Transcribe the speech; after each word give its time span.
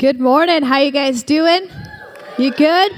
Good 0.00 0.18
morning. 0.18 0.62
How 0.62 0.78
you 0.78 0.92
guys 0.92 1.22
doing? 1.22 1.68
You 2.38 2.52
good? 2.52 2.90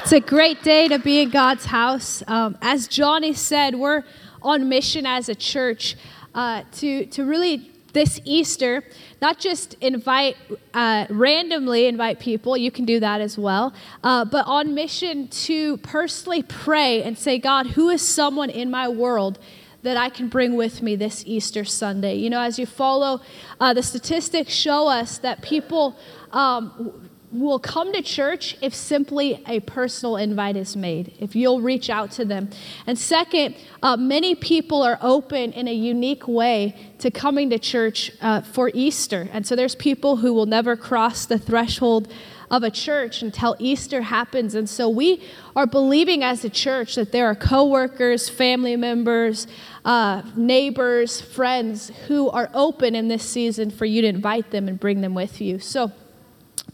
It's 0.00 0.10
a 0.10 0.18
great 0.18 0.64
day 0.64 0.88
to 0.88 0.98
be 0.98 1.20
in 1.20 1.30
God's 1.30 1.66
house. 1.66 2.24
Um, 2.26 2.58
as 2.60 2.88
Johnny 2.88 3.32
said, 3.34 3.76
we're 3.76 4.02
on 4.42 4.68
mission 4.68 5.06
as 5.06 5.28
a 5.28 5.36
church 5.36 5.94
uh, 6.34 6.64
to 6.72 7.06
to 7.06 7.24
really 7.24 7.70
this 7.92 8.20
Easter, 8.24 8.82
not 9.22 9.38
just 9.38 9.74
invite 9.74 10.36
uh, 10.74 11.06
randomly 11.08 11.86
invite 11.86 12.18
people. 12.18 12.56
You 12.56 12.72
can 12.72 12.84
do 12.84 12.98
that 12.98 13.20
as 13.20 13.38
well, 13.38 13.72
uh, 14.02 14.24
but 14.24 14.44
on 14.48 14.74
mission 14.74 15.28
to 15.28 15.76
personally 15.76 16.42
pray 16.42 17.04
and 17.04 17.16
say, 17.16 17.38
God, 17.38 17.68
who 17.68 17.90
is 17.90 18.02
someone 18.02 18.50
in 18.50 18.72
my 18.72 18.88
world? 18.88 19.38
that 19.84 19.98
I 19.98 20.08
can 20.08 20.28
bring 20.28 20.56
with 20.56 20.80
me 20.80 20.96
this 20.96 21.22
Easter 21.26 21.62
Sunday. 21.62 22.16
You 22.16 22.30
know, 22.30 22.40
as 22.40 22.58
you 22.58 22.64
follow, 22.64 23.20
uh, 23.60 23.74
the 23.74 23.82
statistics 23.82 24.50
show 24.50 24.88
us 24.88 25.18
that 25.18 25.42
people 25.42 25.96
um, 26.34 27.10
will 27.32 27.58
come 27.58 27.92
to 27.92 28.00
church 28.00 28.56
if 28.62 28.74
simply 28.74 29.42
a 29.48 29.58
personal 29.60 30.16
invite 30.16 30.56
is 30.56 30.76
made, 30.76 31.14
if 31.18 31.34
you'll 31.34 31.60
reach 31.60 31.90
out 31.90 32.10
to 32.12 32.24
them. 32.24 32.48
And 32.86 32.96
second, 32.96 33.56
uh, 33.82 33.96
many 33.96 34.34
people 34.36 34.82
are 34.82 34.98
open 35.00 35.52
in 35.52 35.66
a 35.66 35.74
unique 35.74 36.28
way 36.28 36.76
to 37.00 37.10
coming 37.10 37.50
to 37.50 37.58
church 37.58 38.12
uh, 38.20 38.42
for 38.42 38.70
Easter. 38.72 39.28
And 39.32 39.44
so 39.46 39.56
there's 39.56 39.74
people 39.74 40.16
who 40.16 40.32
will 40.32 40.46
never 40.46 40.76
cross 40.76 41.26
the 41.26 41.38
threshold 41.38 42.12
of 42.50 42.62
a 42.62 42.70
church 42.70 43.20
until 43.20 43.56
Easter 43.58 44.02
happens. 44.02 44.54
And 44.54 44.68
so 44.68 44.88
we 44.88 45.20
are 45.56 45.66
believing 45.66 46.22
as 46.22 46.44
a 46.44 46.50
church 46.50 46.94
that 46.94 47.10
there 47.10 47.26
are 47.26 47.34
coworkers, 47.34 48.28
family 48.28 48.76
members, 48.76 49.48
uh, 49.84 50.22
neighbors, 50.36 51.20
friends 51.20 51.90
who 52.06 52.30
are 52.30 52.48
open 52.54 52.94
in 52.94 53.08
this 53.08 53.24
season 53.24 53.70
for 53.70 53.86
you 53.86 54.02
to 54.02 54.08
invite 54.08 54.52
them 54.52 54.68
and 54.68 54.78
bring 54.78 55.00
them 55.00 55.14
with 55.14 55.40
you. 55.40 55.58
So 55.58 55.90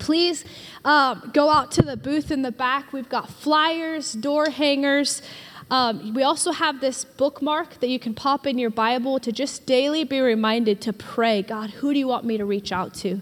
please 0.00 0.44
um, 0.84 1.30
go 1.32 1.50
out 1.50 1.70
to 1.72 1.82
the 1.82 1.96
booth 1.96 2.30
in 2.30 2.42
the 2.42 2.50
back. 2.50 2.92
We've 2.92 3.08
got 3.08 3.30
flyers, 3.30 4.12
door 4.12 4.50
hangers. 4.50 5.22
Um, 5.70 6.14
we 6.14 6.24
also 6.24 6.50
have 6.50 6.80
this 6.80 7.04
bookmark 7.04 7.78
that 7.78 7.88
you 7.88 8.00
can 8.00 8.14
pop 8.14 8.46
in 8.46 8.58
your 8.58 8.70
Bible 8.70 9.20
to 9.20 9.30
just 9.30 9.66
daily 9.66 10.02
be 10.02 10.20
reminded 10.20 10.80
to 10.82 10.92
pray 10.92 11.42
God, 11.42 11.70
who 11.70 11.92
do 11.92 11.98
you 11.98 12.08
want 12.08 12.24
me 12.24 12.36
to 12.38 12.44
reach 12.44 12.72
out 12.72 12.92
to? 12.94 13.20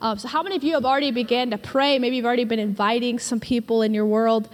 Um, 0.00 0.16
so, 0.16 0.28
how 0.28 0.44
many 0.44 0.54
of 0.54 0.62
you 0.62 0.74
have 0.74 0.84
already 0.84 1.10
began 1.10 1.50
to 1.50 1.58
pray? 1.58 1.98
Maybe 1.98 2.16
you've 2.16 2.24
already 2.24 2.44
been 2.44 2.60
inviting 2.60 3.18
some 3.18 3.40
people 3.40 3.82
in 3.82 3.92
your 3.92 4.06
world. 4.06 4.48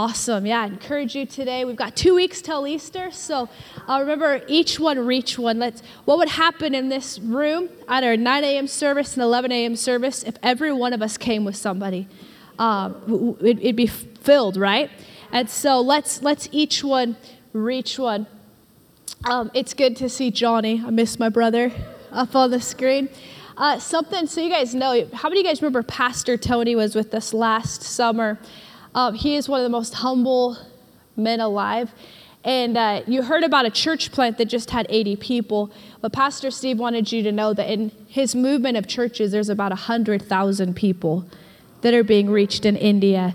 Awesome. 0.00 0.46
Yeah, 0.46 0.62
I 0.62 0.66
encourage 0.66 1.16
you 1.16 1.26
today. 1.26 1.64
We've 1.64 1.74
got 1.74 1.96
two 1.96 2.14
weeks 2.14 2.40
till 2.40 2.68
Easter. 2.68 3.10
So 3.10 3.48
uh, 3.88 3.98
remember, 3.98 4.42
each 4.46 4.78
one 4.78 5.04
reach 5.04 5.36
one. 5.40 5.58
Let's, 5.58 5.82
what 6.04 6.18
would 6.18 6.28
happen 6.28 6.72
in 6.72 6.88
this 6.88 7.18
room 7.18 7.68
at 7.88 8.04
our 8.04 8.16
9 8.16 8.44
a.m. 8.44 8.68
service 8.68 9.14
and 9.14 9.24
11 9.24 9.50
a.m. 9.50 9.74
service 9.74 10.22
if 10.22 10.36
every 10.40 10.72
one 10.72 10.92
of 10.92 11.02
us 11.02 11.16
came 11.16 11.44
with 11.44 11.56
somebody? 11.56 12.06
Um, 12.60 13.36
it, 13.40 13.58
it'd 13.58 13.74
be 13.74 13.88
filled, 13.88 14.56
right? 14.56 14.88
And 15.32 15.50
so 15.50 15.80
let's, 15.80 16.22
let's 16.22 16.48
each 16.52 16.84
one 16.84 17.16
reach 17.52 17.98
one. 17.98 18.28
Um, 19.28 19.50
it's 19.52 19.74
good 19.74 19.96
to 19.96 20.08
see 20.08 20.30
Johnny. 20.30 20.80
I 20.80 20.90
miss 20.90 21.18
my 21.18 21.28
brother 21.28 21.72
up 22.12 22.36
on 22.36 22.52
the 22.52 22.60
screen. 22.60 23.08
Uh, 23.56 23.80
something, 23.80 24.28
so 24.28 24.40
you 24.40 24.48
guys 24.48 24.76
know, 24.76 25.08
how 25.12 25.28
many 25.28 25.40
of 25.40 25.44
you 25.44 25.50
guys 25.50 25.60
remember 25.60 25.82
Pastor 25.82 26.36
Tony 26.36 26.76
was 26.76 26.94
with 26.94 27.12
us 27.14 27.34
last 27.34 27.82
summer? 27.82 28.38
Um, 28.94 29.14
he 29.14 29.36
is 29.36 29.48
one 29.48 29.60
of 29.60 29.64
the 29.64 29.70
most 29.70 29.94
humble 29.94 30.56
men 31.16 31.40
alive. 31.40 31.92
And 32.44 32.78
uh, 32.78 33.02
you 33.06 33.22
heard 33.22 33.42
about 33.42 33.66
a 33.66 33.70
church 33.70 34.12
plant 34.12 34.38
that 34.38 34.46
just 34.46 34.70
had 34.70 34.86
80 34.88 35.16
people, 35.16 35.70
but 36.00 36.12
Pastor 36.12 36.50
Steve 36.50 36.78
wanted 36.78 37.10
you 37.10 37.22
to 37.24 37.32
know 37.32 37.52
that 37.52 37.68
in 37.70 37.90
his 38.06 38.34
movement 38.34 38.76
of 38.76 38.86
churches, 38.86 39.32
there's 39.32 39.48
about 39.48 39.70
100,000 39.70 40.74
people 40.74 41.26
that 41.82 41.94
are 41.94 42.04
being 42.04 42.30
reached 42.30 42.64
in 42.64 42.76
India. 42.76 43.34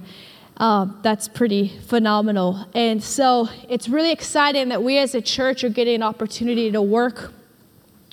Um, 0.57 0.99
that's 1.03 1.27
pretty 1.27 1.67
phenomenal. 1.67 2.65
And 2.73 3.03
so 3.03 3.49
it's 3.69 3.89
really 3.89 4.11
exciting 4.11 4.69
that 4.69 4.83
we 4.83 4.97
as 4.97 5.13
a 5.13 5.21
church 5.21 5.63
are 5.63 5.69
getting 5.69 5.95
an 5.95 6.03
opportunity 6.03 6.71
to 6.71 6.81
work 6.81 7.33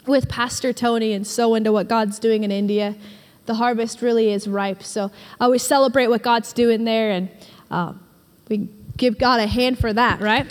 with 0.06 0.28
Pastor 0.28 0.72
Tony 0.72 1.12
and 1.12 1.26
sow 1.26 1.54
into 1.54 1.70
what 1.70 1.86
God's 1.86 2.18
doing 2.18 2.42
in 2.42 2.50
India 2.50 2.96
the 3.50 3.54
harvest 3.54 4.00
really 4.00 4.32
is 4.32 4.46
ripe. 4.46 4.80
So 4.80 5.10
we 5.40 5.58
celebrate 5.58 6.06
what 6.06 6.22
God's 6.22 6.52
doing 6.52 6.84
there, 6.84 7.10
and 7.10 7.28
uh, 7.68 7.94
we 8.48 8.68
give 8.96 9.18
God 9.18 9.40
a 9.40 9.48
hand 9.48 9.76
for 9.76 9.92
that, 9.92 10.20
right? 10.20 10.46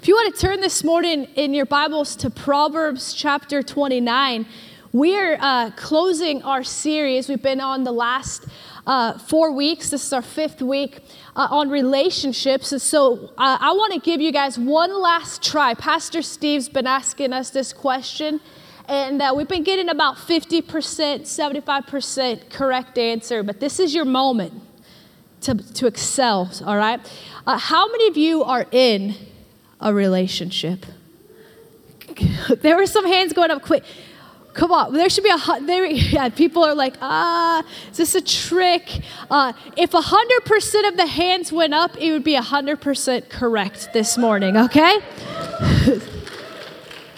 If 0.00 0.08
you 0.08 0.14
want 0.14 0.34
to 0.34 0.40
turn 0.40 0.62
this 0.62 0.82
morning 0.82 1.24
in 1.34 1.52
your 1.52 1.66
Bibles 1.66 2.16
to 2.16 2.30
Proverbs 2.30 3.12
chapter 3.12 3.62
29, 3.62 4.46
we're 4.92 5.36
uh, 5.42 5.72
closing 5.72 6.42
our 6.42 6.64
series. 6.64 7.28
We've 7.28 7.42
been 7.42 7.60
on 7.60 7.84
the 7.84 7.92
last 7.92 8.46
uh, 8.86 9.18
four 9.18 9.52
weeks. 9.52 9.90
This 9.90 10.06
is 10.06 10.12
our 10.14 10.22
fifth 10.22 10.62
week 10.62 11.00
uh, 11.34 11.48
on 11.50 11.68
relationships. 11.68 12.72
And 12.72 12.80
so 12.80 13.30
uh, 13.36 13.58
I 13.60 13.72
want 13.72 13.92
to 13.92 14.00
give 14.00 14.22
you 14.22 14.32
guys 14.32 14.58
one 14.58 14.98
last 15.02 15.42
try. 15.42 15.74
Pastor 15.74 16.22
Steve's 16.22 16.70
been 16.70 16.86
asking 16.86 17.34
us 17.34 17.50
this 17.50 17.74
question 17.74 18.40
and 18.88 19.20
uh, 19.20 19.32
we've 19.36 19.48
been 19.48 19.62
getting 19.62 19.88
about 19.88 20.16
50%, 20.16 20.62
75% 20.62 22.50
correct 22.50 22.98
answer, 22.98 23.42
but 23.42 23.60
this 23.60 23.80
is 23.80 23.94
your 23.94 24.04
moment 24.04 24.62
to, 25.42 25.54
to 25.54 25.86
excel, 25.86 26.50
all 26.64 26.76
right? 26.76 27.00
Uh, 27.46 27.58
how 27.58 27.86
many 27.86 28.08
of 28.08 28.16
you 28.16 28.42
are 28.44 28.66
in 28.70 29.14
a 29.80 29.92
relationship? 29.92 30.86
there 32.60 32.76
were 32.76 32.86
some 32.86 33.06
hands 33.06 33.32
going 33.32 33.50
up 33.50 33.62
quick. 33.62 33.84
Come 34.54 34.72
on, 34.72 34.94
there 34.94 35.08
should 35.10 35.24
be 35.24 35.30
a 35.30 35.60
there. 35.60 35.84
Yeah, 35.90 36.30
people 36.30 36.64
are 36.64 36.74
like, 36.74 36.94
ah, 37.02 37.62
is 37.90 37.98
this 37.98 38.14
a 38.14 38.22
trick? 38.22 39.00
Uh, 39.30 39.52
if 39.76 39.92
hundred 39.92 40.44
percent 40.46 40.86
of 40.86 40.96
the 40.96 41.06
hands 41.06 41.52
went 41.52 41.74
up, 41.74 41.94
it 41.98 42.10
would 42.10 42.24
be 42.24 42.34
hundred 42.34 42.80
percent 42.80 43.28
correct 43.28 43.90
this 43.92 44.16
morning. 44.16 44.56
Okay. 44.56 44.98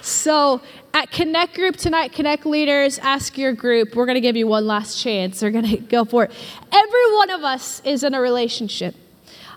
so 0.03 0.61
at 0.99 1.13
Connect 1.13 1.55
Group 1.55 1.77
tonight, 1.77 2.13
Connect 2.13 2.45
leaders, 2.45 2.99
ask 2.99 3.39
your 3.39 3.53
group. 3.53 3.95
We're 3.95 4.05
going 4.05 4.17
to 4.17 4.21
give 4.21 4.35
you 4.35 4.49
one 4.49 4.67
last 4.67 5.01
chance. 5.01 5.39
They're 5.39 5.53
going 5.53 5.65
to 5.69 5.77
go 5.77 6.05
for 6.05 6.25
it. 6.25 6.33
Every 6.73 7.15
one 7.15 7.31
of 7.31 7.45
us 7.45 7.81
is 7.85 8.03
in 8.03 8.15
a 8.15 8.21
relationship. 8.21 8.97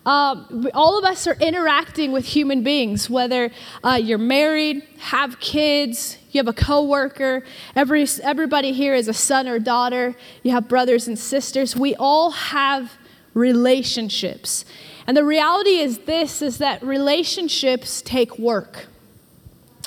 Um, 0.06 0.70
all 0.76 1.00
of 1.00 1.04
us 1.04 1.26
are 1.26 1.36
interacting 1.40 2.12
with 2.12 2.26
human 2.26 2.64
beings, 2.64 3.10
whether 3.10 3.50
uh, 3.84 4.00
you're 4.02 4.20
married, 4.20 4.84
have 5.00 5.40
kids, 5.40 6.20
you 6.30 6.38
have 6.38 6.48
a 6.48 6.54
coworker. 6.54 7.44
Every, 7.76 8.06
everybody 8.22 8.72
here 8.72 8.94
is 8.94 9.08
a 9.08 9.14
son 9.14 9.48
or 9.48 9.58
daughter. 9.58 10.16
You 10.44 10.52
have 10.52 10.68
brothers 10.68 11.08
and 11.08 11.18
sisters. 11.18 11.76
We 11.76 11.96
all 11.96 12.30
have 12.32 12.94
relationships. 13.34 14.64
And 15.08 15.18
the 15.18 15.26
reality 15.26 15.80
is 15.80 16.00
this 16.00 16.44
is 16.44 16.60
that 16.60 16.84
relationships 16.84 18.04
take 18.04 18.38
work. 18.38 18.91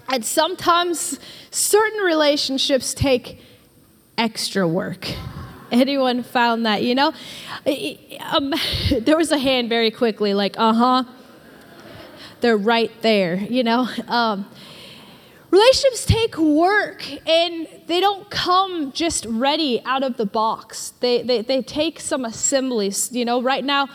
And 0.08 0.24
sometimes 0.24 1.18
certain 1.50 2.00
relationships 2.00 2.94
take 2.94 3.40
extra 4.18 4.66
work. 4.68 5.08
Anyone 5.72 6.22
found 6.22 6.66
that, 6.66 6.82
you 6.82 6.94
know? 6.94 7.12
Um, 8.20 8.54
there 9.00 9.16
was 9.16 9.32
a 9.32 9.38
hand 9.38 9.68
very 9.68 9.90
quickly, 9.90 10.34
like, 10.34 10.54
uh 10.58 10.72
huh. 10.72 11.04
They're 12.40 12.56
right 12.56 12.92
there, 13.00 13.36
you 13.36 13.64
know? 13.64 13.88
Um, 14.06 14.46
relationships 15.50 16.04
take 16.04 16.36
work 16.36 17.04
and 17.28 17.66
they 17.86 18.00
don't 18.00 18.28
come 18.28 18.92
just 18.92 19.24
ready 19.28 19.80
out 19.84 20.02
of 20.02 20.16
the 20.16 20.26
box. 20.26 20.92
They, 21.00 21.22
they, 21.22 21.42
they 21.42 21.62
take 21.62 22.00
some 22.00 22.24
assemblies. 22.24 23.10
You 23.12 23.24
know, 23.24 23.40
right 23.40 23.64
now, 23.64 23.88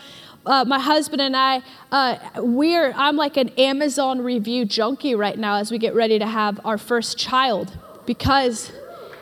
uh, 0.50 0.64
my 0.64 0.80
husband 0.80 1.22
and 1.22 1.36
I, 1.36 1.62
uh, 1.92 2.16
we're, 2.38 2.92
I'm 2.96 3.14
like 3.14 3.36
an 3.36 3.50
Amazon 3.50 4.20
review 4.20 4.64
junkie 4.64 5.14
right 5.14 5.38
now 5.38 5.58
as 5.58 5.70
we 5.70 5.78
get 5.78 5.94
ready 5.94 6.18
to 6.18 6.26
have 6.26 6.58
our 6.64 6.76
first 6.76 7.16
child 7.16 7.78
because 8.04 8.72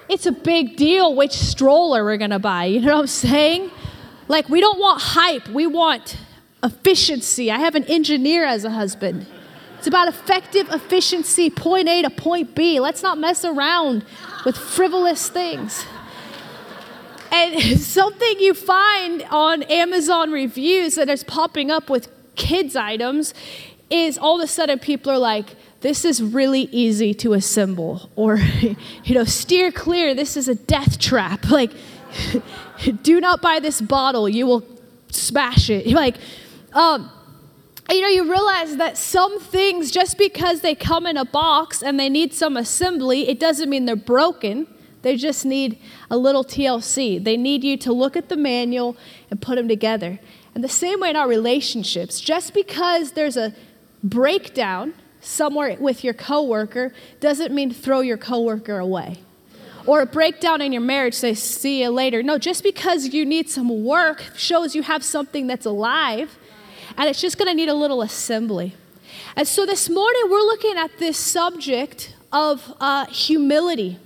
it's 0.08 0.24
a 0.24 0.32
big 0.32 0.76
deal 0.76 1.14
which 1.14 1.32
stroller 1.32 2.02
we're 2.02 2.16
gonna 2.16 2.38
buy. 2.38 2.64
You 2.64 2.80
know 2.80 2.94
what 2.94 3.00
I'm 3.02 3.06
saying? 3.08 3.70
Like, 4.26 4.48
we 4.48 4.60
don't 4.60 4.78
want 4.78 5.02
hype, 5.02 5.46
we 5.50 5.66
want 5.66 6.16
efficiency. 6.62 7.50
I 7.50 7.58
have 7.58 7.74
an 7.74 7.84
engineer 7.84 8.46
as 8.46 8.64
a 8.64 8.70
husband. 8.70 9.26
It's 9.76 9.86
about 9.86 10.08
effective 10.08 10.70
efficiency, 10.70 11.50
point 11.50 11.88
A 11.88 12.02
to 12.02 12.10
point 12.10 12.54
B. 12.54 12.80
Let's 12.80 13.02
not 13.02 13.18
mess 13.18 13.44
around 13.44 14.02
with 14.46 14.56
frivolous 14.56 15.28
things. 15.28 15.84
And 17.32 17.60
something 17.80 18.40
you 18.40 18.54
find 18.54 19.22
on 19.30 19.62
Amazon 19.64 20.30
reviews 20.30 20.94
that 20.96 21.08
is 21.08 21.24
popping 21.24 21.70
up 21.70 21.90
with 21.90 22.08
kids' 22.36 22.76
items 22.76 23.34
is 23.90 24.18
all 24.18 24.40
of 24.40 24.44
a 24.44 24.46
sudden 24.46 24.78
people 24.78 25.12
are 25.12 25.18
like, 25.18 25.56
this 25.80 26.04
is 26.04 26.22
really 26.22 26.62
easy 26.72 27.14
to 27.14 27.34
assemble. 27.34 28.10
Or, 28.16 28.36
you 28.36 29.14
know, 29.14 29.24
steer 29.24 29.70
clear, 29.70 30.14
this 30.14 30.36
is 30.36 30.48
a 30.48 30.54
death 30.54 30.98
trap. 30.98 31.46
Like, 31.50 31.72
do 33.02 33.20
not 33.20 33.42
buy 33.42 33.60
this 33.60 33.80
bottle, 33.80 34.28
you 34.28 34.46
will 34.46 34.64
smash 35.10 35.68
it. 35.68 35.86
Like, 35.88 36.16
um, 36.72 37.10
you 37.90 38.00
know, 38.00 38.08
you 38.08 38.30
realize 38.30 38.76
that 38.76 38.96
some 38.96 39.40
things, 39.40 39.90
just 39.90 40.18
because 40.18 40.60
they 40.60 40.74
come 40.74 41.06
in 41.06 41.16
a 41.16 41.24
box 41.24 41.82
and 41.82 41.98
they 41.98 42.08
need 42.08 42.32
some 42.34 42.56
assembly, 42.56 43.28
it 43.28 43.40
doesn't 43.40 43.68
mean 43.68 43.86
they're 43.86 43.96
broken. 43.96 44.66
They 45.02 45.16
just 45.16 45.44
need 45.44 45.78
a 46.10 46.16
little 46.16 46.44
TLC. 46.44 47.22
They 47.22 47.36
need 47.36 47.64
you 47.64 47.76
to 47.78 47.92
look 47.92 48.16
at 48.16 48.28
the 48.28 48.36
manual 48.36 48.96
and 49.30 49.40
put 49.40 49.56
them 49.56 49.68
together. 49.68 50.18
And 50.54 50.64
the 50.64 50.68
same 50.68 51.00
way 51.00 51.10
in 51.10 51.16
our 51.16 51.28
relationships, 51.28 52.20
just 52.20 52.52
because 52.52 53.12
there's 53.12 53.36
a 53.36 53.54
breakdown 54.02 54.94
somewhere 55.20 55.76
with 55.78 56.04
your 56.04 56.14
coworker 56.14 56.92
doesn't 57.20 57.54
mean 57.54 57.72
throw 57.72 58.00
your 58.00 58.16
coworker 58.16 58.78
away. 58.78 59.18
Or 59.86 60.02
a 60.02 60.06
breakdown 60.06 60.60
in 60.60 60.72
your 60.72 60.82
marriage, 60.82 61.14
say, 61.14 61.34
see 61.34 61.82
you 61.82 61.88
later. 61.90 62.22
No, 62.22 62.36
just 62.36 62.62
because 62.62 63.06
you 63.06 63.24
need 63.24 63.48
some 63.48 63.84
work 63.84 64.22
shows 64.36 64.74
you 64.74 64.82
have 64.82 65.02
something 65.02 65.46
that's 65.46 65.64
alive, 65.64 66.36
and 66.96 67.08
it's 67.08 67.20
just 67.20 67.38
gonna 67.38 67.54
need 67.54 67.68
a 67.68 67.74
little 67.74 68.02
assembly. 68.02 68.74
And 69.34 69.48
so 69.48 69.64
this 69.64 69.88
morning, 69.88 70.22
we're 70.28 70.42
looking 70.42 70.76
at 70.76 70.98
this 70.98 71.16
subject 71.16 72.14
of 72.32 72.74
uh, 72.80 73.06
humility. 73.06 73.98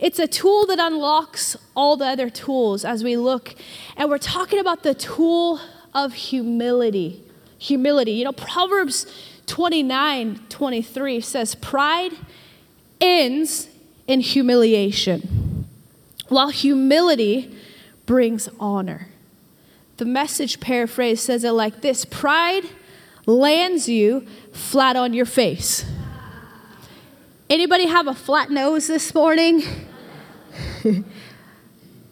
It's 0.00 0.18
a 0.18 0.26
tool 0.26 0.66
that 0.66 0.78
unlocks 0.78 1.56
all 1.74 1.96
the 1.96 2.06
other 2.06 2.30
tools 2.30 2.84
as 2.84 3.04
we 3.04 3.16
look. 3.16 3.54
And 3.96 4.08
we're 4.10 4.18
talking 4.18 4.58
about 4.58 4.82
the 4.82 4.94
tool 4.94 5.60
of 5.94 6.14
humility. 6.14 7.22
Humility. 7.58 8.12
You 8.12 8.24
know, 8.24 8.32
Proverbs 8.32 9.06
29 9.46 10.40
23 10.48 11.20
says, 11.20 11.54
Pride 11.54 12.12
ends 13.00 13.68
in 14.06 14.20
humiliation, 14.20 15.66
while 16.28 16.48
humility 16.48 17.56
brings 18.06 18.48
honor. 18.60 19.08
The 19.96 20.04
message 20.04 20.60
paraphrase 20.60 21.20
says 21.20 21.44
it 21.44 21.52
like 21.52 21.80
this 21.80 22.04
Pride 22.04 22.64
lands 23.26 23.88
you 23.88 24.26
flat 24.52 24.96
on 24.96 25.14
your 25.14 25.26
face. 25.26 25.84
Anybody 27.50 27.86
have 27.86 28.06
a 28.06 28.14
flat 28.14 28.50
nose 28.50 28.86
this 28.86 29.14
morning? 29.14 29.62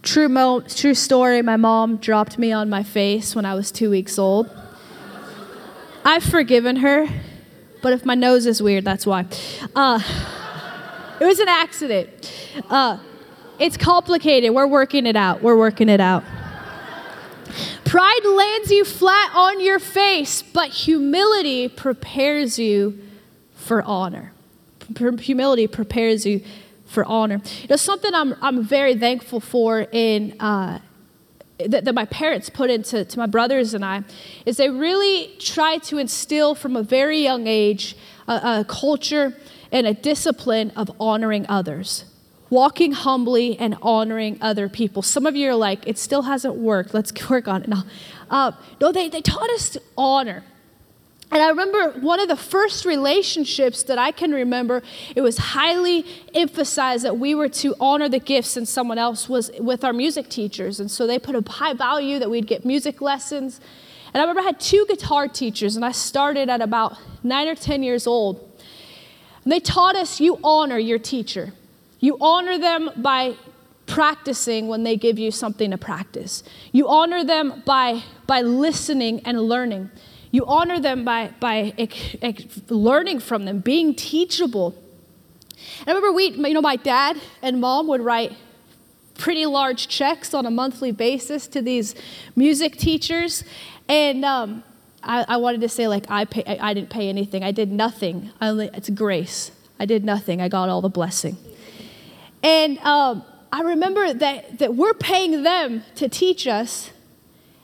true, 0.02 0.28
mo- 0.28 0.60
true 0.60 0.92
story. 0.92 1.40
My 1.40 1.56
mom 1.56 1.96
dropped 1.96 2.38
me 2.38 2.52
on 2.52 2.68
my 2.68 2.82
face 2.82 3.34
when 3.34 3.46
I 3.46 3.54
was 3.54 3.72
two 3.72 3.88
weeks 3.88 4.18
old. 4.18 4.50
I've 6.04 6.22
forgiven 6.22 6.76
her, 6.76 7.08
but 7.80 7.94
if 7.94 8.04
my 8.04 8.14
nose 8.14 8.44
is 8.44 8.62
weird, 8.62 8.84
that's 8.84 9.06
why. 9.06 9.24
Uh, 9.74 10.00
it 11.18 11.24
was 11.24 11.38
an 11.38 11.48
accident. 11.48 12.10
Uh, 12.68 12.98
it's 13.58 13.78
complicated. 13.78 14.52
We're 14.52 14.66
working 14.66 15.06
it 15.06 15.16
out. 15.16 15.42
We're 15.42 15.56
working 15.56 15.88
it 15.88 16.00
out. 16.00 16.24
Pride 17.86 18.24
lands 18.24 18.70
you 18.70 18.84
flat 18.84 19.32
on 19.34 19.64
your 19.64 19.78
face, 19.78 20.42
but 20.42 20.68
humility 20.68 21.68
prepares 21.68 22.58
you 22.58 22.98
for 23.54 23.82
honor. 23.82 24.32
Humility 24.92 25.66
prepares 25.66 26.26
you 26.26 26.42
for 26.86 27.04
honor. 27.04 27.40
You 27.62 27.68
know, 27.68 27.76
something 27.76 28.14
I'm, 28.14 28.34
I'm 28.40 28.62
very 28.62 28.96
thankful 28.96 29.40
for 29.40 29.86
in. 29.92 30.40
Uh, 30.40 30.80
that, 31.66 31.84
that, 31.84 31.94
my 31.94 32.06
parents 32.06 32.50
put 32.50 32.70
into 32.70 33.04
to 33.04 33.18
my 33.18 33.26
brothers 33.26 33.72
and 33.72 33.84
I 33.84 34.02
is 34.46 34.56
they 34.56 34.68
really 34.68 35.32
try 35.38 35.78
to 35.78 35.98
instill 35.98 36.56
from 36.56 36.74
a 36.74 36.82
very 36.82 37.22
young 37.22 37.46
age 37.46 37.94
a, 38.26 38.32
a 38.32 38.64
culture 38.66 39.36
and 39.70 39.86
a 39.86 39.94
discipline 39.94 40.72
of 40.74 40.90
honoring 40.98 41.46
others 41.48 42.04
walking 42.52 42.92
humbly 42.92 43.58
and 43.58 43.74
honoring 43.80 44.36
other 44.42 44.68
people. 44.68 45.00
Some 45.00 45.24
of 45.24 45.34
you 45.34 45.48
are 45.48 45.54
like, 45.54 45.88
it 45.88 45.96
still 45.96 46.22
hasn't 46.22 46.54
worked. 46.54 46.92
Let's 46.92 47.10
work 47.30 47.48
on 47.48 47.62
it. 47.62 47.68
No, 47.68 47.82
uh, 48.30 48.52
no 48.78 48.92
they, 48.92 49.08
they 49.08 49.22
taught 49.22 49.48
us 49.50 49.70
to 49.70 49.82
honor. 49.96 50.44
And 51.32 51.40
I 51.40 51.48
remember 51.48 51.98
one 52.00 52.20
of 52.20 52.28
the 52.28 52.36
first 52.36 52.84
relationships 52.84 53.84
that 53.84 53.96
I 53.96 54.10
can 54.10 54.32
remember, 54.32 54.82
it 55.16 55.22
was 55.22 55.38
highly 55.38 56.04
emphasized 56.34 57.06
that 57.06 57.18
we 57.18 57.34
were 57.34 57.48
to 57.48 57.74
honor 57.80 58.06
the 58.06 58.18
gifts 58.18 58.58
and 58.58 58.68
someone 58.68 58.98
else 58.98 59.30
was 59.30 59.50
with 59.58 59.82
our 59.82 59.94
music 59.94 60.28
teachers. 60.28 60.78
And 60.78 60.90
so 60.90 61.06
they 61.06 61.18
put 61.18 61.34
a 61.34 61.50
high 61.50 61.72
value 61.72 62.18
that 62.18 62.28
we'd 62.28 62.46
get 62.46 62.66
music 62.66 63.00
lessons. 63.00 63.62
And 64.12 64.20
I 64.20 64.24
remember 64.24 64.42
I 64.42 64.44
had 64.44 64.60
two 64.60 64.84
guitar 64.86 65.26
teachers, 65.26 65.74
and 65.74 65.86
I 65.86 65.92
started 65.92 66.50
at 66.50 66.60
about 66.60 66.98
nine 67.22 67.48
or 67.48 67.54
10 67.54 67.82
years 67.82 68.06
old. 68.06 68.36
And 69.42 69.50
they 69.50 69.60
taught 69.60 69.96
us 69.96 70.20
you 70.20 70.38
honor 70.44 70.76
your 70.76 70.98
teacher. 70.98 71.54
You 71.98 72.18
honor 72.20 72.58
them 72.58 72.90
by 72.98 73.36
practicing 73.86 74.68
when 74.68 74.82
they 74.82 74.96
give 74.96 75.18
you 75.18 75.30
something 75.30 75.70
to 75.70 75.78
practice. 75.78 76.42
You 76.72 76.88
honor 76.88 77.24
them 77.24 77.62
by, 77.64 78.02
by 78.26 78.42
listening 78.42 79.20
and 79.24 79.40
learning. 79.40 79.90
You 80.32 80.44
honor 80.46 80.80
them 80.80 81.04
by, 81.04 81.30
by 81.38 81.74
ex- 81.78 82.16
ex- 82.20 82.60
learning 82.68 83.20
from 83.20 83.44
them, 83.44 83.60
being 83.60 83.94
teachable. 83.94 84.74
I 85.86 85.90
remember 85.90 86.10
we, 86.10 86.30
you 86.30 86.54
know, 86.54 86.60
my 86.60 86.76
dad 86.76 87.20
and 87.42 87.60
mom 87.60 87.86
would 87.88 88.00
write 88.00 88.32
pretty 89.18 89.46
large 89.46 89.88
checks 89.88 90.34
on 90.34 90.46
a 90.46 90.50
monthly 90.50 90.90
basis 90.90 91.46
to 91.48 91.62
these 91.62 91.94
music 92.34 92.76
teachers. 92.76 93.44
And 93.88 94.24
um, 94.24 94.64
I, 95.02 95.24
I, 95.28 95.36
wanted 95.36 95.60
to 95.60 95.68
say, 95.68 95.86
like, 95.86 96.10
I, 96.10 96.24
pay, 96.24 96.44
I, 96.46 96.70
I 96.70 96.74
didn't 96.74 96.90
pay 96.90 97.08
anything. 97.08 97.44
I 97.44 97.52
did 97.52 97.70
nothing. 97.70 98.30
I 98.40 98.48
only, 98.48 98.70
it's 98.72 98.88
grace. 98.90 99.52
I 99.78 99.84
did 99.84 100.04
nothing. 100.04 100.40
I 100.40 100.48
got 100.48 100.68
all 100.68 100.80
the 100.80 100.88
blessing. 100.88 101.36
And 102.42 102.78
um, 102.78 103.22
I 103.52 103.60
remember 103.60 104.14
that, 104.14 104.60
that 104.60 104.74
we're 104.74 104.94
paying 104.94 105.42
them 105.42 105.84
to 105.96 106.08
teach 106.08 106.46
us, 106.46 106.90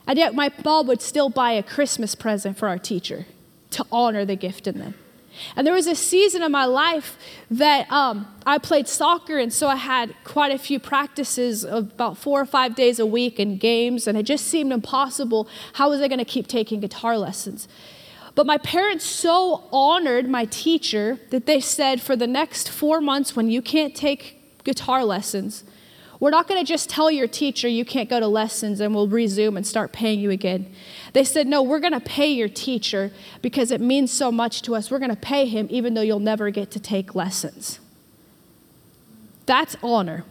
and 0.09 0.17
yet 0.17 0.33
my 0.33 0.51
mom 0.65 0.87
would 0.87 1.03
still 1.03 1.29
buy 1.29 1.51
a 1.51 1.61
Christmas 1.61 2.15
present 2.15 2.57
for 2.57 2.67
our 2.67 2.79
teacher 2.79 3.27
to 3.69 3.85
honor 3.91 4.25
the 4.25 4.35
gift 4.35 4.65
in 4.65 4.79
them. 4.79 4.95
And 5.55 5.67
there 5.67 5.73
was 5.75 5.85
a 5.85 5.93
season 5.93 6.41
of 6.41 6.49
my 6.49 6.65
life 6.65 7.15
that 7.51 7.89
um, 7.91 8.25
I 8.43 8.57
played 8.57 8.87
soccer, 8.87 9.37
and 9.37 9.53
so 9.53 9.67
I 9.67 9.75
had 9.75 10.15
quite 10.23 10.51
a 10.51 10.57
few 10.57 10.79
practices 10.79 11.63
of 11.63 11.91
about 11.91 12.17
four 12.17 12.41
or 12.41 12.47
five 12.47 12.73
days 12.73 12.97
a 12.97 13.05
week 13.05 13.37
and 13.37 13.59
games, 13.59 14.07
and 14.07 14.17
it 14.17 14.23
just 14.23 14.47
seemed 14.47 14.73
impossible. 14.73 15.47
How 15.73 15.91
was 15.91 16.01
I 16.01 16.07
going 16.07 16.17
to 16.17 16.25
keep 16.25 16.47
taking 16.47 16.79
guitar 16.79 17.15
lessons? 17.15 17.67
But 18.33 18.47
my 18.47 18.57
parents 18.57 19.05
so 19.05 19.63
honored 19.71 20.27
my 20.27 20.45
teacher 20.45 21.19
that 21.29 21.45
they 21.45 21.59
said, 21.59 22.01
for 22.01 22.15
the 22.15 22.25
next 22.25 22.67
four 22.67 22.99
months, 22.99 23.35
when 23.35 23.47
you 23.51 23.61
can't 23.61 23.95
take 23.95 24.63
guitar 24.63 25.05
lessons. 25.05 25.63
We're 26.19 26.31
not 26.31 26.49
going 26.49 26.59
to 26.59 26.67
just 26.67 26.89
tell 26.89 27.09
your 27.09 27.27
teacher 27.27 27.67
you 27.67 27.85
can't 27.85 28.09
go 28.09 28.19
to 28.19 28.27
lessons 28.27 28.81
and 28.81 28.93
we'll 28.93 29.07
resume 29.07 29.55
and 29.55 29.65
start 29.65 29.93
paying 29.93 30.19
you 30.19 30.31
again. 30.31 30.71
They 31.13 31.23
said, 31.23 31.47
No, 31.47 31.63
we're 31.63 31.79
going 31.79 31.93
to 31.93 32.01
pay 32.01 32.27
your 32.27 32.49
teacher 32.49 33.11
because 33.41 33.71
it 33.71 33.79
means 33.79 34.11
so 34.11 34.31
much 34.31 34.61
to 34.63 34.75
us. 34.75 34.91
We're 34.91 34.99
going 34.99 35.11
to 35.11 35.15
pay 35.15 35.45
him 35.45 35.67
even 35.69 35.93
though 35.93 36.01
you'll 36.01 36.19
never 36.19 36.49
get 36.49 36.71
to 36.71 36.79
take 36.79 37.15
lessons. 37.15 37.79
That's 39.45 39.77
honor. 39.81 40.25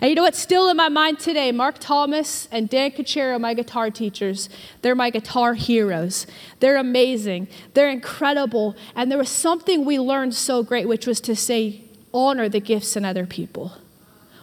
And 0.00 0.08
you 0.08 0.14
know 0.16 0.22
what's 0.22 0.38
still 0.38 0.68
in 0.68 0.76
my 0.76 0.88
mind 0.88 1.20
today? 1.20 1.52
Mark 1.52 1.76
Thomas 1.78 2.48
and 2.50 2.68
Dan 2.68 2.90
Cachero, 2.90 3.40
my 3.40 3.54
guitar 3.54 3.90
teachers, 3.90 4.48
they're 4.82 4.94
my 4.94 5.10
guitar 5.10 5.54
heroes. 5.54 6.26
They're 6.58 6.78
amazing. 6.78 7.46
They're 7.74 7.90
incredible. 7.90 8.74
And 8.96 9.10
there 9.10 9.18
was 9.18 9.28
something 9.28 9.84
we 9.84 10.00
learned 10.00 10.34
so 10.34 10.64
great, 10.64 10.88
which 10.88 11.06
was 11.06 11.20
to 11.20 11.36
say, 11.36 11.82
honor 12.12 12.48
the 12.48 12.60
gifts 12.60 12.96
in 12.96 13.04
other 13.04 13.26
people. 13.26 13.74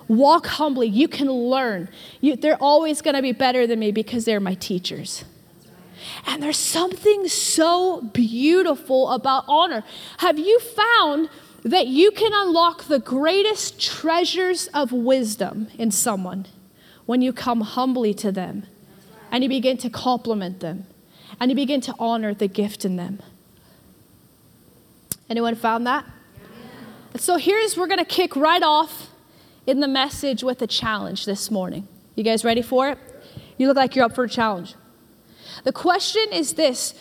Walk 0.07 0.45
humbly. 0.45 0.87
You 0.87 1.07
can 1.07 1.31
learn. 1.31 1.89
You, 2.21 2.35
they're 2.35 2.61
always 2.61 3.01
going 3.01 3.15
to 3.15 3.21
be 3.21 3.31
better 3.31 3.65
than 3.65 3.79
me 3.79 3.91
because 3.91 4.25
they're 4.25 4.39
my 4.39 4.53
teachers. 4.53 5.25
And 6.25 6.41
there's 6.41 6.57
something 6.57 7.27
so 7.27 8.01
beautiful 8.01 9.09
about 9.09 9.45
honor. 9.47 9.83
Have 10.17 10.37
you 10.37 10.59
found 10.59 11.29
that 11.63 11.87
you 11.87 12.11
can 12.11 12.31
unlock 12.33 12.83
the 12.83 12.99
greatest 12.99 13.81
treasures 13.81 14.67
of 14.67 14.91
wisdom 14.91 15.67
in 15.79 15.89
someone 15.89 16.45
when 17.05 17.21
you 17.21 17.33
come 17.33 17.61
humbly 17.61 18.13
to 18.13 18.31
them 18.31 18.67
and 19.31 19.43
you 19.43 19.49
begin 19.49 19.77
to 19.77 19.89
compliment 19.89 20.59
them 20.59 20.85
and 21.39 21.49
you 21.49 21.55
begin 21.55 21.81
to 21.81 21.95
honor 21.97 22.33
the 22.33 22.47
gift 22.47 22.85
in 22.85 22.97
them? 22.97 23.19
Anyone 25.27 25.55
found 25.55 25.87
that? 25.87 26.05
So 27.15 27.37
here's, 27.37 27.75
we're 27.75 27.87
going 27.87 27.97
to 27.99 28.05
kick 28.05 28.35
right 28.35 28.61
off 28.61 29.09
in 29.67 29.79
the 29.79 29.87
message 29.87 30.43
with 30.43 30.61
a 30.61 30.67
challenge 30.67 31.25
this 31.25 31.49
morning. 31.49 31.87
You 32.15 32.23
guys 32.23 32.43
ready 32.45 32.61
for 32.61 32.89
it? 32.89 32.97
You 33.57 33.67
look 33.67 33.77
like 33.77 33.95
you're 33.95 34.05
up 34.05 34.15
for 34.15 34.23
a 34.23 34.29
challenge. 34.29 34.75
The 35.63 35.71
question 35.71 36.25
is 36.31 36.53
this 36.53 36.93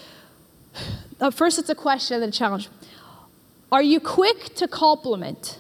uh, 1.20 1.30
first, 1.30 1.58
it's 1.58 1.68
a 1.68 1.74
question 1.74 2.14
and 2.14 2.22
then 2.22 2.28
a 2.30 2.32
challenge. 2.32 2.68
Are 3.70 3.82
you 3.82 4.00
quick 4.00 4.54
to 4.56 4.68
compliment, 4.68 5.58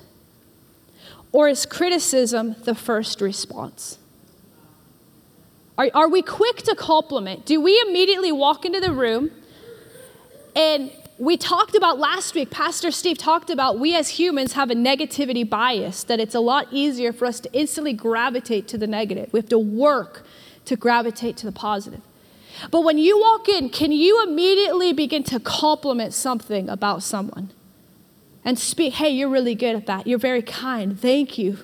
or 1.32 1.48
is 1.48 1.66
criticism 1.66 2.56
the 2.64 2.74
first 2.74 3.20
response? 3.20 3.98
Are, 5.76 5.90
are 5.94 6.08
we 6.08 6.22
quick 6.22 6.58
to 6.58 6.74
compliment? 6.74 7.46
Do 7.46 7.60
we 7.60 7.82
immediately 7.88 8.30
walk 8.30 8.64
into 8.64 8.80
the 8.80 8.92
room 8.92 9.30
and 10.54 10.92
we 11.18 11.36
talked 11.36 11.74
about 11.76 11.98
last 11.98 12.34
week, 12.34 12.50
Pastor 12.50 12.90
Steve 12.90 13.18
talked 13.18 13.50
about 13.50 13.78
we 13.78 13.94
as 13.94 14.10
humans 14.10 14.54
have 14.54 14.70
a 14.70 14.74
negativity 14.74 15.48
bias, 15.48 16.04
that 16.04 16.18
it's 16.20 16.34
a 16.34 16.40
lot 16.40 16.66
easier 16.72 17.12
for 17.12 17.26
us 17.26 17.40
to 17.40 17.52
instantly 17.52 17.92
gravitate 17.92 18.66
to 18.68 18.78
the 18.78 18.86
negative. 18.86 19.32
We 19.32 19.38
have 19.38 19.48
to 19.50 19.58
work 19.58 20.26
to 20.64 20.76
gravitate 20.76 21.36
to 21.38 21.46
the 21.46 21.52
positive. 21.52 22.00
But 22.70 22.82
when 22.82 22.98
you 22.98 23.20
walk 23.20 23.48
in, 23.48 23.68
can 23.68 23.92
you 23.92 24.22
immediately 24.24 24.92
begin 24.92 25.22
to 25.24 25.40
compliment 25.40 26.14
something 26.14 26.68
about 26.68 27.02
someone? 27.02 27.50
And 28.44 28.58
speak, 28.58 28.94
hey, 28.94 29.08
you're 29.08 29.28
really 29.28 29.54
good 29.54 29.76
at 29.76 29.86
that. 29.86 30.06
You're 30.06 30.18
very 30.18 30.42
kind. 30.42 30.98
Thank 30.98 31.38
you. 31.38 31.58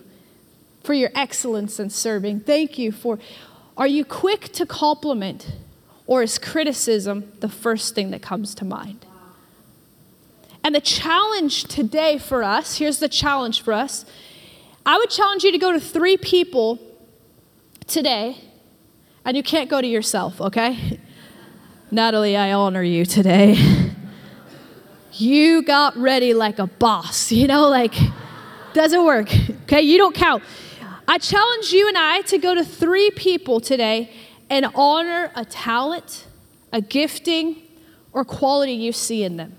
for 0.82 0.94
your 0.94 1.10
excellence 1.14 1.78
in 1.78 1.90
serving. 1.90 2.40
Thank 2.40 2.78
you 2.78 2.92
for, 2.92 3.18
are 3.76 3.86
you 3.86 4.04
quick 4.04 4.52
to 4.52 4.66
compliment 4.66 5.52
or 6.06 6.22
is 6.22 6.38
criticism 6.38 7.32
the 7.40 7.48
first 7.48 7.94
thing 7.94 8.10
that 8.10 8.22
comes 8.22 8.54
to 8.56 8.64
mind? 8.64 9.06
And 10.62 10.74
the 10.74 10.80
challenge 10.80 11.64
today 11.64 12.18
for 12.18 12.42
us 12.42 12.78
here's 12.78 12.98
the 12.98 13.08
challenge 13.08 13.62
for 13.62 13.72
us. 13.72 14.04
I 14.84 14.96
would 14.98 15.10
challenge 15.10 15.44
you 15.44 15.52
to 15.52 15.58
go 15.58 15.72
to 15.72 15.80
three 15.80 16.16
people 16.16 16.78
today, 17.86 18.38
and 19.24 19.36
you 19.36 19.42
can't 19.42 19.68
go 19.68 19.80
to 19.80 19.86
yourself, 19.86 20.40
okay? 20.40 20.98
Natalie, 21.90 22.36
I 22.36 22.52
honor 22.52 22.82
you 22.82 23.04
today. 23.04 23.56
you 25.12 25.62
got 25.62 25.96
ready 25.96 26.34
like 26.34 26.58
a 26.58 26.66
boss, 26.66 27.30
you 27.30 27.46
know, 27.46 27.68
like, 27.68 27.94
doesn't 28.72 29.04
work, 29.04 29.28
okay? 29.64 29.82
You 29.82 29.98
don't 29.98 30.14
count. 30.14 30.42
I 31.06 31.18
challenge 31.18 31.72
you 31.72 31.88
and 31.88 31.98
I 31.98 32.22
to 32.22 32.38
go 32.38 32.54
to 32.54 32.64
three 32.64 33.10
people 33.10 33.60
today 33.60 34.12
and 34.48 34.66
honor 34.74 35.30
a 35.34 35.44
talent, 35.44 36.26
a 36.72 36.80
gifting, 36.80 37.62
or 38.12 38.24
quality 38.24 38.72
you 38.72 38.92
see 38.92 39.24
in 39.24 39.36
them. 39.36 39.56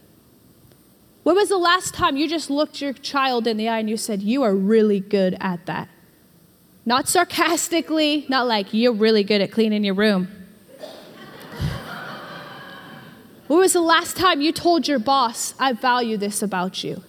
When 1.32 1.38
was 1.38 1.48
the 1.48 1.58
last 1.58 1.94
time 1.94 2.18
you 2.18 2.28
just 2.28 2.50
looked 2.50 2.82
your 2.82 2.92
child 2.92 3.48
in 3.48 3.56
the 3.56 3.70
eye 3.70 3.80
and 3.80 3.90
you 3.90 3.96
said, 3.96 4.22
You 4.22 4.44
are 4.44 4.54
really 4.54 5.00
good 5.00 5.38
at 5.40 5.66
that? 5.66 5.88
Not 6.86 7.08
sarcastically, 7.08 8.26
not 8.28 8.48
like, 8.48 8.74
You're 8.74 8.92
really 8.92 9.24
good 9.24 9.40
at 9.40 9.50
cleaning 9.50 9.86
your 9.86 9.94
room. 9.94 10.28
when 13.48 13.60
was 13.60 13.72
the 13.72 13.80
last 13.80 14.18
time 14.18 14.42
you 14.42 14.52
told 14.52 14.90
your 14.90 15.00
boss, 15.00 15.54
I 15.58 15.72
value 15.72 16.18
this 16.18 16.42
about 16.42 16.84
you? 16.84 17.02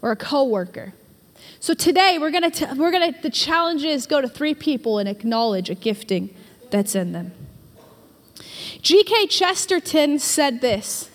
Or 0.00 0.12
a 0.12 0.16
coworker? 0.16 0.94
So 1.60 1.74
today 1.74 2.16
we're 2.18 2.30
gonna 2.30 2.50
t- 2.50 2.72
we're 2.74 2.90
gonna 2.90 3.12
the 3.20 3.28
challenge 3.28 3.84
is 3.84 4.06
go 4.06 4.22
to 4.22 4.28
three 4.30 4.54
people 4.54 4.98
and 4.98 5.06
acknowledge 5.06 5.68
a 5.68 5.74
gifting 5.74 6.34
that's 6.70 6.94
in 6.94 7.12
them. 7.12 7.32
G.K. 8.80 9.26
Chesterton 9.26 10.18
said 10.18 10.62
this 10.62 11.09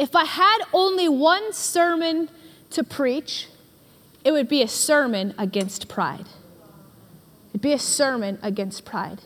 if 0.00 0.16
I 0.16 0.24
had 0.24 0.60
only 0.72 1.10
one 1.10 1.52
sermon 1.52 2.30
to 2.70 2.82
preach, 2.82 3.48
it 4.24 4.32
would 4.32 4.48
be 4.48 4.62
a 4.62 4.68
sermon 4.68 5.34
against 5.36 5.88
pride. 5.88 6.24
It'd 7.50 7.60
be 7.60 7.74
a 7.74 7.78
sermon 7.78 8.38
against 8.42 8.86
pride. 8.86 9.20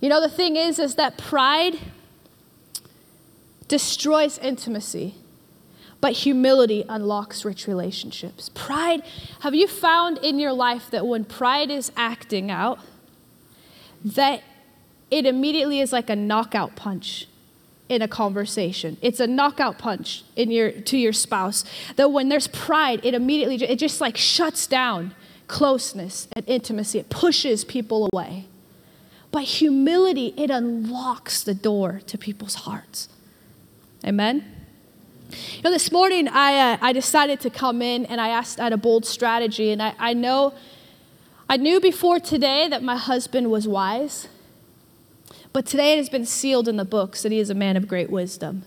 You 0.00 0.08
know, 0.08 0.18
the 0.18 0.30
thing 0.30 0.56
is, 0.56 0.78
is 0.78 0.94
that 0.94 1.18
pride 1.18 1.78
destroys 3.68 4.38
intimacy, 4.38 5.16
but 6.00 6.12
humility 6.12 6.86
unlocks 6.88 7.44
rich 7.44 7.66
relationships. 7.66 8.48
Pride, 8.54 9.02
have 9.40 9.54
you 9.54 9.68
found 9.68 10.16
in 10.18 10.38
your 10.38 10.54
life 10.54 10.90
that 10.90 11.06
when 11.06 11.26
pride 11.26 11.70
is 11.70 11.92
acting 11.98 12.50
out, 12.50 12.78
that 14.02 14.42
it 15.10 15.26
immediately 15.26 15.80
is 15.80 15.92
like 15.92 16.08
a 16.08 16.16
knockout 16.16 16.76
punch 16.76 17.26
in 17.90 18.00
a 18.02 18.08
conversation. 18.08 18.96
It's 19.02 19.18
a 19.18 19.26
knockout 19.26 19.76
punch 19.76 20.22
in 20.36 20.50
your, 20.52 20.70
to 20.70 20.96
your 20.96 21.12
spouse. 21.12 21.64
That 21.96 22.12
when 22.12 22.28
there's 22.28 22.46
pride, 22.46 23.00
it 23.04 23.14
immediately, 23.14 23.56
it 23.56 23.80
just 23.80 24.00
like 24.00 24.16
shuts 24.16 24.68
down 24.68 25.12
closeness 25.48 26.28
and 26.32 26.48
intimacy. 26.48 27.00
It 27.00 27.10
pushes 27.10 27.64
people 27.64 28.08
away. 28.12 28.46
But 29.32 29.42
humility, 29.42 30.32
it 30.36 30.50
unlocks 30.50 31.42
the 31.42 31.52
door 31.52 32.00
to 32.06 32.16
people's 32.16 32.54
hearts. 32.54 33.08
Amen? 34.06 34.44
You 35.56 35.62
know, 35.64 35.70
this 35.70 35.90
morning 35.90 36.28
I, 36.28 36.74
uh, 36.74 36.78
I 36.80 36.92
decided 36.92 37.40
to 37.40 37.50
come 37.50 37.82
in 37.82 38.06
and 38.06 38.20
I 38.20 38.28
asked, 38.28 38.60
I 38.60 38.64
had 38.64 38.72
a 38.72 38.76
bold 38.76 39.04
strategy. 39.04 39.72
And 39.72 39.82
I, 39.82 39.94
I 39.98 40.14
know, 40.14 40.54
I 41.48 41.56
knew 41.56 41.80
before 41.80 42.20
today 42.20 42.68
that 42.68 42.84
my 42.84 42.96
husband 42.96 43.50
was 43.50 43.66
wise. 43.66 44.28
But 45.52 45.66
today 45.66 45.94
it 45.94 45.96
has 45.98 46.08
been 46.08 46.26
sealed 46.26 46.68
in 46.68 46.76
the 46.76 46.84
books 46.84 47.22
that 47.22 47.32
he 47.32 47.38
is 47.38 47.50
a 47.50 47.54
man 47.54 47.76
of 47.76 47.88
great 47.88 48.10
wisdom. 48.10 48.62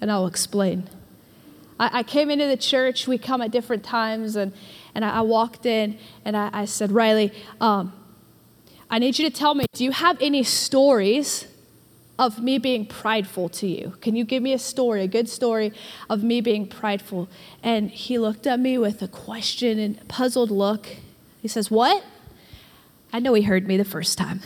And 0.00 0.12
I'll 0.12 0.26
explain. 0.26 0.88
I, 1.80 2.00
I 2.00 2.02
came 2.02 2.30
into 2.30 2.46
the 2.46 2.56
church, 2.56 3.06
we 3.06 3.18
come 3.18 3.40
at 3.40 3.50
different 3.50 3.84
times, 3.84 4.36
and, 4.36 4.52
and 4.94 5.04
I, 5.04 5.18
I 5.18 5.20
walked 5.22 5.66
in 5.66 5.98
and 6.24 6.36
I, 6.36 6.50
I 6.52 6.64
said, 6.66 6.92
Riley, 6.92 7.32
um, 7.60 7.92
I 8.90 8.98
need 8.98 9.18
you 9.18 9.28
to 9.28 9.34
tell 9.34 9.54
me, 9.54 9.66
do 9.74 9.84
you 9.84 9.92
have 9.92 10.20
any 10.20 10.42
stories 10.42 11.46
of 12.18 12.42
me 12.42 12.58
being 12.58 12.84
prideful 12.84 13.48
to 13.48 13.66
you? 13.66 13.94
Can 14.00 14.16
you 14.16 14.24
give 14.24 14.42
me 14.42 14.52
a 14.52 14.58
story, 14.58 15.02
a 15.02 15.06
good 15.06 15.28
story 15.28 15.72
of 16.10 16.22
me 16.22 16.40
being 16.40 16.66
prideful? 16.66 17.28
And 17.62 17.90
he 17.90 18.18
looked 18.18 18.46
at 18.46 18.58
me 18.58 18.76
with 18.76 19.00
a 19.02 19.08
question 19.08 19.78
and 19.78 20.06
puzzled 20.08 20.50
look. 20.50 20.88
He 21.40 21.48
says, 21.48 21.70
What? 21.70 22.04
I 23.12 23.20
know 23.20 23.34
he 23.34 23.42
heard 23.42 23.66
me 23.66 23.76
the 23.76 23.84
first 23.84 24.18
time. 24.18 24.40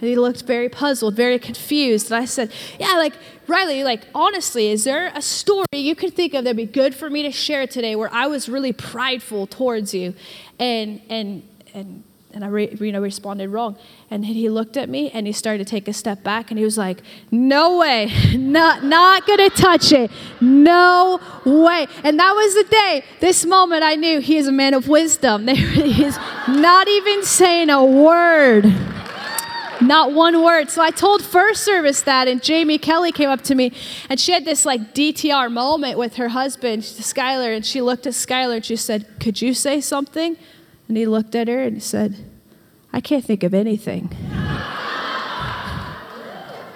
And 0.00 0.08
he 0.08 0.16
looked 0.16 0.42
very 0.42 0.68
puzzled, 0.68 1.14
very 1.14 1.38
confused. 1.38 2.10
And 2.10 2.20
I 2.20 2.24
said, 2.24 2.52
Yeah, 2.78 2.94
like, 2.96 3.14
Riley, 3.46 3.84
like, 3.84 4.02
honestly, 4.14 4.70
is 4.70 4.84
there 4.84 5.12
a 5.14 5.22
story 5.22 5.66
you 5.72 5.94
could 5.94 6.14
think 6.14 6.34
of 6.34 6.44
that'd 6.44 6.56
be 6.56 6.66
good 6.66 6.94
for 6.94 7.10
me 7.10 7.22
to 7.22 7.30
share 7.30 7.66
today 7.66 7.94
where 7.94 8.12
I 8.12 8.26
was 8.26 8.48
really 8.48 8.72
prideful 8.72 9.46
towards 9.46 9.92
you? 9.94 10.14
And, 10.58 11.00
and, 11.10 11.42
and, 11.74 12.04
and 12.32 12.44
I 12.44 12.48
re, 12.48 12.76
you 12.80 12.90
know, 12.90 13.00
responded 13.00 13.48
wrong. 13.48 13.76
And 14.10 14.24
he 14.26 14.48
looked 14.48 14.76
at 14.76 14.88
me 14.88 15.10
and 15.10 15.26
he 15.26 15.32
started 15.32 15.66
to 15.66 15.70
take 15.70 15.86
a 15.88 15.92
step 15.92 16.22
back 16.22 16.50
and 16.50 16.58
he 16.58 16.64
was 16.64 16.76
like, 16.76 17.00
No 17.30 17.78
way, 17.78 18.10
not, 18.34 18.82
not 18.82 19.26
gonna 19.26 19.50
touch 19.50 19.92
it. 19.92 20.10
No 20.40 21.20
way. 21.44 21.86
And 22.02 22.18
that 22.18 22.32
was 22.32 22.54
the 22.54 22.64
day, 22.64 23.04
this 23.20 23.44
moment, 23.44 23.82
I 23.82 23.94
knew 23.94 24.20
he 24.20 24.38
is 24.38 24.48
a 24.48 24.52
man 24.52 24.74
of 24.74 24.88
wisdom. 24.88 25.48
He 25.84 26.04
is 26.04 26.16
not 26.48 26.88
even 26.88 27.22
saying 27.24 27.68
a 27.70 27.84
word. 27.84 28.93
Not 29.86 30.12
one 30.12 30.42
word. 30.42 30.70
So 30.70 30.82
I 30.82 30.90
told 30.90 31.22
first 31.22 31.62
service 31.62 32.02
that, 32.02 32.26
and 32.26 32.42
Jamie 32.42 32.78
Kelly 32.78 33.12
came 33.12 33.28
up 33.28 33.42
to 33.42 33.54
me, 33.54 33.72
and 34.08 34.18
she 34.18 34.32
had 34.32 34.44
this 34.44 34.64
like 34.64 34.94
DTR 34.94 35.52
moment 35.52 35.98
with 35.98 36.16
her 36.16 36.28
husband, 36.28 36.82
Skylar, 36.82 37.54
and 37.54 37.66
she 37.66 37.82
looked 37.82 38.06
at 38.06 38.14
Skylar 38.14 38.56
and 38.56 38.64
she 38.64 38.76
said, 38.76 39.06
Could 39.20 39.42
you 39.42 39.52
say 39.52 39.80
something? 39.80 40.36
And 40.88 40.96
he 40.96 41.06
looked 41.06 41.34
at 41.34 41.48
her 41.48 41.62
and 41.62 41.74
he 41.74 41.80
said, 41.80 42.16
I 42.92 43.00
can't 43.00 43.24
think 43.24 43.42
of 43.42 43.52
anything. 43.52 44.10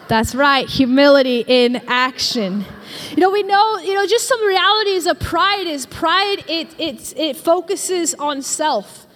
That's 0.08 0.34
right, 0.34 0.66
humility 0.66 1.44
in 1.46 1.76
action. 1.86 2.64
You 3.10 3.18
know, 3.18 3.30
we 3.30 3.42
know, 3.42 3.78
you 3.78 3.94
know, 3.94 4.06
just 4.06 4.26
some 4.26 4.42
realities 4.44 5.06
of 5.06 5.20
pride 5.20 5.66
is 5.66 5.86
pride, 5.86 6.44
it, 6.48 6.74
it, 6.78 7.16
it 7.16 7.36
focuses 7.36 8.14
on 8.14 8.42
self 8.42 9.07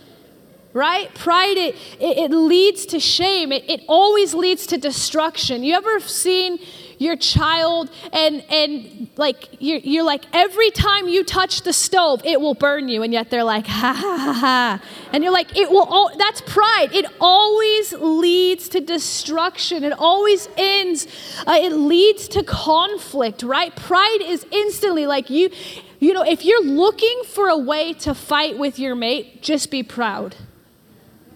right? 0.73 1.13
Pride, 1.15 1.57
it, 1.57 1.75
it, 2.01 2.19
it 2.19 2.35
leads 2.35 2.87
to 2.87 3.01
shame. 3.01 3.53
It, 3.53 3.69
it 3.69 3.83
always 3.89 4.35
leads 4.35 4.67
to 4.69 4.79
destruction. 4.79 5.63
You 5.63 5.75
ever 5.75 6.01
seen 6.01 6.59
your 6.99 7.17
child 7.17 7.91
and, 8.13 8.45
and 8.49 9.09
like, 9.17 9.49
you're, 9.59 9.79
you're 9.79 10.05
like, 10.05 10.25
every 10.33 10.71
time 10.71 11.09
you 11.09 11.25
touch 11.25 11.63
the 11.63 11.73
stove, 11.73 12.23
it 12.25 12.41
will 12.41 12.55
burn 12.55 12.89
you. 12.89 13.03
And 13.03 13.13
yet 13.13 13.29
they're 13.29 13.45
like, 13.45 13.67
ha 13.67 13.93
ha 13.93 14.17
ha 14.17 14.33
ha. 14.33 14.83
And 15.13 15.25
you're 15.25 15.33
like, 15.33 15.57
it 15.57 15.71
will, 15.71 15.85
all, 15.85 16.17
that's 16.17 16.41
pride. 16.43 16.91
It 16.93 17.07
always 17.21 17.93
leads 17.93 18.69
to 18.71 18.81
destruction. 18.81 19.85
It 19.85 19.93
always 19.93 20.49
ends, 20.57 21.07
uh, 21.47 21.59
it 21.61 21.73
leads 21.73 22.29
to 22.29 22.45
conflict, 22.45 23.43
right? 23.43 23.75
Pride 23.75 24.21
is 24.23 24.47
instantly 24.51 25.07
like 25.07 25.29
you, 25.29 25.51
you 25.99 26.13
know, 26.13 26.23
if 26.23 26.45
you're 26.45 26.65
looking 26.65 27.23
for 27.27 27.49
a 27.49 27.59
way 27.59 27.93
to 27.95 28.15
fight 28.15 28.59
with 28.59 28.79
your 28.79 28.95
mate, 28.95 29.43
just 29.43 29.71
be 29.71 29.83
proud. 29.83 30.37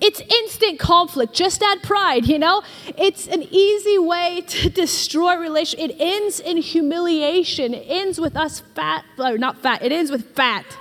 It's 0.00 0.21
instant 0.21 0.79
conflict. 0.79 1.33
Just 1.33 1.62
add 1.62 1.83
pride, 1.83 2.26
you 2.26 2.38
know? 2.38 2.62
It's 2.99 3.26
an 3.26 3.43
easy 3.43 3.99
way 3.99 4.43
to 4.47 4.69
destroy 4.69 5.37
relation. 5.37 5.81
It 5.81 5.97
ends 5.99 6.41
in 6.41 6.59
humiliation. 6.59 7.75
It 7.75 7.87
ends 7.88 8.21
with 8.21 8.37
us 8.37 8.61
fat, 8.61 9.05
or 9.19 9.38
not 9.38 9.59
fat, 9.59 9.83
it 9.83 9.93
ends 9.93 10.11
with 10.11 10.35
fat. 10.35 10.65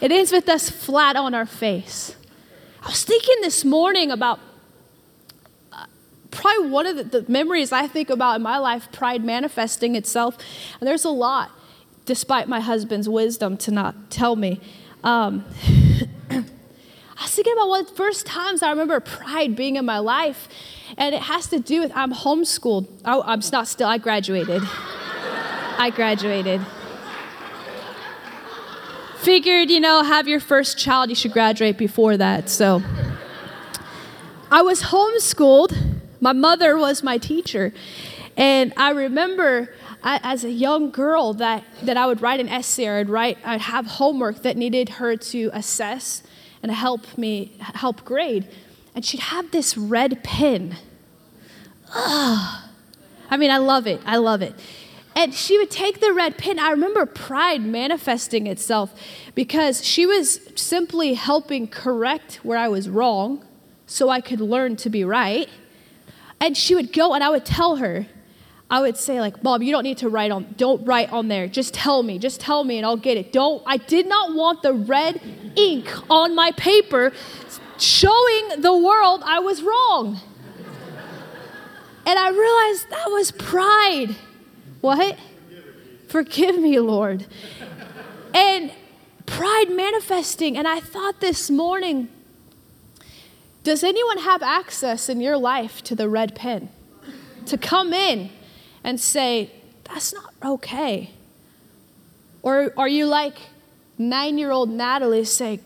it 0.00 0.12
ends 0.12 0.32
with 0.32 0.48
us 0.48 0.68
flat 0.68 1.16
on 1.16 1.34
our 1.34 1.46
face. 1.46 2.14
I 2.82 2.88
was 2.88 3.04
thinking 3.04 3.36
this 3.40 3.64
morning 3.64 4.10
about 4.10 4.38
uh, 5.72 5.86
probably 6.30 6.68
one 6.68 6.86
of 6.86 6.96
the, 6.96 7.22
the 7.22 7.32
memories 7.32 7.72
I 7.72 7.88
think 7.88 8.10
about 8.10 8.36
in 8.36 8.42
my 8.42 8.58
life, 8.58 8.92
pride 8.92 9.24
manifesting 9.24 9.96
itself. 9.96 10.36
And 10.80 10.86
there's 10.86 11.04
a 11.04 11.10
lot, 11.10 11.50
despite 12.04 12.46
my 12.46 12.60
husband's 12.60 13.08
wisdom 13.08 13.56
to 13.56 13.70
not 13.70 14.10
tell 14.10 14.36
me. 14.36 14.60
Um, 15.02 15.46
I 16.30 17.22
was 17.22 17.34
thinking 17.34 17.52
about 17.52 17.68
one 17.68 17.80
of 17.80 17.88
the 17.88 17.94
first 17.94 18.26
times 18.26 18.62
I 18.62 18.70
remember 18.70 19.00
pride 19.00 19.56
being 19.56 19.76
in 19.76 19.84
my 19.84 19.98
life, 19.98 20.48
and 20.96 21.14
it 21.14 21.22
has 21.22 21.46
to 21.48 21.58
do 21.58 21.80
with 21.80 21.92
I'm 21.94 22.12
homeschooled. 22.12 22.86
Oh, 23.04 23.22
I'm 23.24 23.40
not 23.52 23.68
still, 23.68 23.88
I 23.88 23.98
graduated. 23.98 24.62
I 25.78 25.90
graduated. 25.94 26.60
Figured, 29.18 29.70
you 29.70 29.80
know, 29.80 30.02
have 30.02 30.28
your 30.28 30.40
first 30.40 30.78
child, 30.78 31.08
you 31.10 31.16
should 31.16 31.32
graduate 31.32 31.76
before 31.76 32.16
that. 32.16 32.48
So 32.48 32.82
I 34.50 34.62
was 34.62 34.82
homeschooled. 34.82 35.76
My 36.20 36.32
mother 36.32 36.78
was 36.78 37.02
my 37.02 37.18
teacher. 37.18 37.72
And 38.36 38.72
I 38.76 38.90
remember 38.90 39.74
as 40.02 40.44
a 40.44 40.50
young 40.50 40.90
girl 40.90 41.32
that, 41.34 41.64
that 41.82 41.96
I 41.96 42.06
would 42.06 42.22
write 42.22 42.40
an 42.40 42.48
essay 42.48 42.86
or 42.86 42.98
I'd 42.98 43.08
write, 43.08 43.38
I'd 43.44 43.62
have 43.62 43.86
homework 43.86 44.42
that 44.42 44.56
needed 44.56 44.88
her 44.90 45.16
to 45.16 45.50
assess 45.52 46.22
and 46.62 46.70
help 46.70 47.18
me 47.18 47.52
help 47.58 48.04
grade. 48.04 48.48
And 48.94 49.04
she'd 49.04 49.20
have 49.20 49.50
this 49.50 49.76
red 49.76 50.22
pen. 50.24 50.76
Ugh. 51.94 52.62
I 53.30 53.36
mean, 53.36 53.50
I 53.50 53.58
love 53.58 53.86
it. 53.86 54.00
I 54.06 54.16
love 54.16 54.42
it. 54.42 54.54
And 55.14 55.34
she 55.34 55.58
would 55.58 55.70
take 55.70 56.00
the 56.00 56.12
red 56.12 56.36
pen. 56.36 56.58
I 56.58 56.70
remember 56.70 57.06
pride 57.06 57.62
manifesting 57.62 58.46
itself 58.46 58.92
because 59.34 59.84
she 59.84 60.06
was 60.06 60.40
simply 60.54 61.14
helping 61.14 61.68
correct 61.68 62.40
where 62.42 62.58
I 62.58 62.68
was 62.68 62.88
wrong 62.88 63.44
so 63.86 64.10
I 64.10 64.20
could 64.20 64.40
learn 64.40 64.76
to 64.76 64.90
be 64.90 65.04
right. 65.04 65.48
And 66.38 66.56
she 66.56 66.74
would 66.74 66.92
go 66.92 67.14
and 67.14 67.24
I 67.24 67.30
would 67.30 67.46
tell 67.46 67.76
her, 67.76 68.06
I 68.68 68.80
would 68.80 68.96
say 68.96 69.20
like, 69.20 69.42
"Mom, 69.44 69.62
you 69.62 69.70
don't 69.70 69.84
need 69.84 69.98
to 69.98 70.08
write 70.08 70.30
on 70.30 70.54
don't 70.56 70.84
write 70.84 71.12
on 71.12 71.28
there. 71.28 71.46
Just 71.46 71.72
tell 71.72 72.02
me. 72.02 72.18
Just 72.18 72.40
tell 72.40 72.64
me 72.64 72.78
and 72.78 72.86
I'll 72.86 72.96
get 72.96 73.16
it." 73.16 73.32
Don't 73.32 73.62
I 73.66 73.76
did 73.76 74.06
not 74.08 74.34
want 74.34 74.62
the 74.62 74.72
red 74.72 75.20
ink 75.56 75.88
on 76.10 76.34
my 76.34 76.50
paper 76.52 77.12
showing 77.78 78.60
the 78.60 78.76
world 78.76 79.22
I 79.24 79.38
was 79.38 79.62
wrong. 79.62 80.20
And 82.06 82.18
I 82.18 82.30
realized 82.30 82.90
that 82.90 83.10
was 83.10 83.32
pride. 83.32 84.14
What? 84.80 85.18
Forgive 86.08 86.56
me, 86.58 86.78
Lord. 86.78 87.26
And 88.32 88.72
pride 89.26 89.70
manifesting. 89.70 90.56
And 90.56 90.68
I 90.68 90.78
thought 90.78 91.20
this 91.20 91.50
morning, 91.50 92.08
does 93.64 93.82
anyone 93.82 94.18
have 94.18 94.42
access 94.42 95.08
in 95.08 95.20
your 95.20 95.36
life 95.36 95.82
to 95.82 95.96
the 95.96 96.08
red 96.08 96.36
pen? 96.36 96.68
To 97.46 97.58
come 97.58 97.92
in 97.92 98.30
and 98.86 99.00
say, 99.00 99.50
that's 99.82 100.14
not 100.14 100.32
okay. 100.44 101.10
Or 102.42 102.72
are 102.76 102.86
you 102.86 103.06
like 103.06 103.36
nine 103.98 104.38
year 104.38 104.52
old 104.52 104.70
Natalie 104.70 105.24
say, 105.24 105.58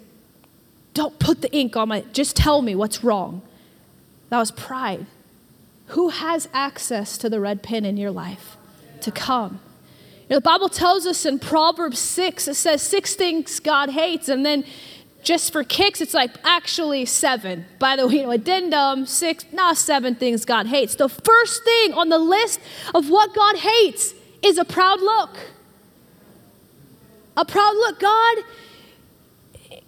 don't 0.94 1.18
put 1.18 1.42
the 1.42 1.52
ink 1.54 1.76
on 1.76 1.88
my, 1.88 2.00
just 2.14 2.34
tell 2.34 2.62
me 2.62 2.74
what's 2.74 3.04
wrong? 3.04 3.42
That 4.30 4.38
was 4.38 4.50
pride. 4.50 5.04
Who 5.88 6.08
has 6.08 6.48
access 6.54 7.18
to 7.18 7.28
the 7.28 7.40
red 7.40 7.62
pen 7.62 7.84
in 7.84 7.98
your 7.98 8.10
life 8.10 8.56
to 9.02 9.10
come? 9.10 9.60
You 10.22 10.36
know, 10.36 10.36
the 10.36 10.40
Bible 10.40 10.70
tells 10.70 11.04
us 11.04 11.26
in 11.26 11.38
Proverbs 11.38 11.98
6, 11.98 12.48
it 12.48 12.54
says 12.54 12.80
six 12.80 13.14
things 13.14 13.60
God 13.60 13.90
hates, 13.90 14.30
and 14.30 14.46
then 14.46 14.64
just 15.22 15.52
for 15.52 15.62
kicks, 15.64 16.00
it's 16.00 16.14
like 16.14 16.30
actually 16.44 17.04
seven. 17.04 17.66
By 17.78 17.96
the 17.96 18.06
way, 18.06 18.16
you 18.16 18.22
know, 18.22 18.30
addendum, 18.30 19.06
six, 19.06 19.44
not 19.52 19.76
seven 19.76 20.14
things 20.14 20.44
God 20.44 20.66
hates. 20.66 20.94
The 20.94 21.08
first 21.08 21.64
thing 21.64 21.92
on 21.94 22.08
the 22.08 22.18
list 22.18 22.60
of 22.94 23.10
what 23.10 23.34
God 23.34 23.56
hates 23.56 24.14
is 24.42 24.58
a 24.58 24.64
proud 24.64 25.00
look. 25.00 25.36
A 27.36 27.44
proud 27.44 27.74
look. 27.74 28.00
God, 28.00 28.38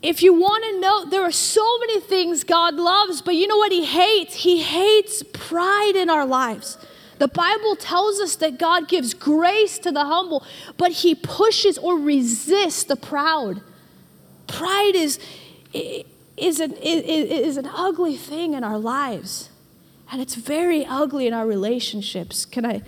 if 0.03 0.23
you 0.23 0.35
want 0.35 0.65
to 0.65 0.81
know, 0.81 1.05
there 1.07 1.23
are 1.23 1.33
so 1.33 1.79
many 1.79 2.01
things 2.01 2.45
God 2.45 2.75
loves, 2.75 3.23
but 3.23 3.35
you 3.35 3.47
know 3.47 3.57
what 3.57 3.73
He 3.73 3.85
hates? 3.85 4.35
He 4.35 4.62
hates 4.62 5.23
pride 5.33 5.95
in 5.97 6.11
our 6.11 6.27
lives. 6.27 6.77
The 7.19 7.29
Bible 7.29 7.77
tells 7.77 8.21
us 8.21 8.37
that 8.37 8.59
God 8.59 8.89
gives 8.89 9.15
grace 9.15 9.79
to 9.79 9.93
the 9.93 10.05
humble, 10.05 10.45
but 10.77 10.91
He 10.93 11.15
pushes 11.15 11.79
or 11.79 11.97
resists 11.97 12.85
the 12.85 12.97
proud. 12.97 13.62
Pride 14.52 14.94
is, 14.94 15.18
is, 15.73 16.61
an, 16.61 16.75
is 16.75 17.56
an 17.56 17.66
ugly 17.66 18.16
thing 18.16 18.52
in 18.52 18.62
our 18.62 18.78
lives, 18.78 19.49
and 20.12 20.21
it's 20.21 20.35
very 20.35 20.85
ugly 20.85 21.26
in 21.26 21.32
our 21.32 21.47
relationships. 21.47 22.44
Can 22.44 22.66
I 22.66 22.82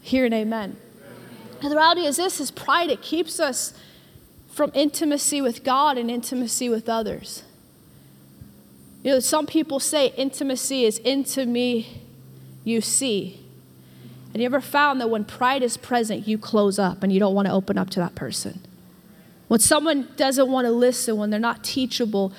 hear 0.00 0.24
an 0.24 0.32
amen? 0.32 0.78
And 1.62 1.70
the 1.70 1.76
reality 1.76 2.06
is 2.06 2.16
this 2.16 2.40
is 2.40 2.50
pride, 2.50 2.88
it 2.88 3.02
keeps 3.02 3.38
us 3.38 3.74
from 4.50 4.72
intimacy 4.74 5.42
with 5.42 5.62
God 5.62 5.98
and 5.98 6.10
intimacy 6.10 6.70
with 6.70 6.88
others. 6.88 7.44
You 9.02 9.12
know, 9.12 9.20
some 9.20 9.46
people 9.46 9.78
say 9.78 10.08
intimacy 10.16 10.84
is 10.84 10.98
into 10.98 11.44
me, 11.44 12.02
you 12.64 12.80
see. 12.80 13.44
And 14.32 14.42
you 14.42 14.46
ever 14.46 14.60
found 14.60 15.00
that 15.02 15.10
when 15.10 15.24
pride 15.24 15.62
is 15.62 15.76
present, 15.76 16.26
you 16.26 16.38
close 16.38 16.78
up 16.78 17.02
and 17.02 17.12
you 17.12 17.20
don't 17.20 17.34
want 17.34 17.46
to 17.46 17.52
open 17.52 17.76
up 17.76 17.90
to 17.90 18.00
that 18.00 18.14
person? 18.14 18.60
When 19.50 19.58
someone 19.58 20.06
doesn't 20.14 20.48
want 20.48 20.66
to 20.66 20.70
listen, 20.70 21.16
when 21.16 21.30
they're 21.30 21.40
not 21.40 21.64
teachable, 21.64 22.32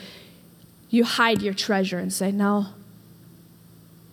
you 0.90 1.04
hide 1.04 1.42
your 1.42 1.54
treasure 1.54 2.00
and 2.00 2.14
say, 2.14 2.32
No, 2.32 2.68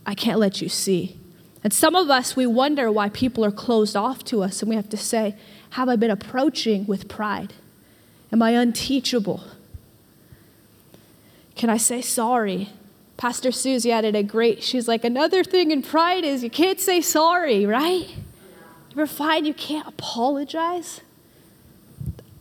I 0.04 0.16
can't 0.16 0.40
let 0.40 0.60
you 0.60 0.68
see. 0.68 1.16
And 1.62 1.72
some 1.72 1.94
of 1.94 2.10
us, 2.10 2.34
we 2.34 2.44
wonder 2.44 2.90
why 2.90 3.08
people 3.08 3.44
are 3.44 3.52
closed 3.52 3.94
off 3.94 4.24
to 4.24 4.42
us, 4.42 4.62
and 4.62 4.68
we 4.68 4.74
have 4.74 4.88
to 4.88 4.96
say, 4.96 5.36
Have 5.70 5.88
I 5.88 5.94
been 5.94 6.10
approaching 6.10 6.86
with 6.86 7.06
pride? 7.06 7.52
Am 8.32 8.42
I 8.42 8.50
unteachable? 8.50 9.44
Can 11.54 11.70
I 11.70 11.76
say 11.76 12.02
sorry? 12.02 12.70
Pastor 13.16 13.52
Susie 13.52 13.92
added 13.92 14.16
a 14.16 14.24
great, 14.24 14.64
she's 14.64 14.88
like, 14.88 15.04
another 15.04 15.44
thing 15.44 15.70
in 15.70 15.82
pride 15.82 16.24
is 16.24 16.42
you 16.42 16.50
can't 16.50 16.80
say 16.80 17.00
sorry, 17.00 17.64
right? 17.64 18.08
You 18.08 18.92
ever 18.92 19.06
find 19.06 19.46
you 19.46 19.54
can't 19.54 19.86
apologize? 19.86 21.00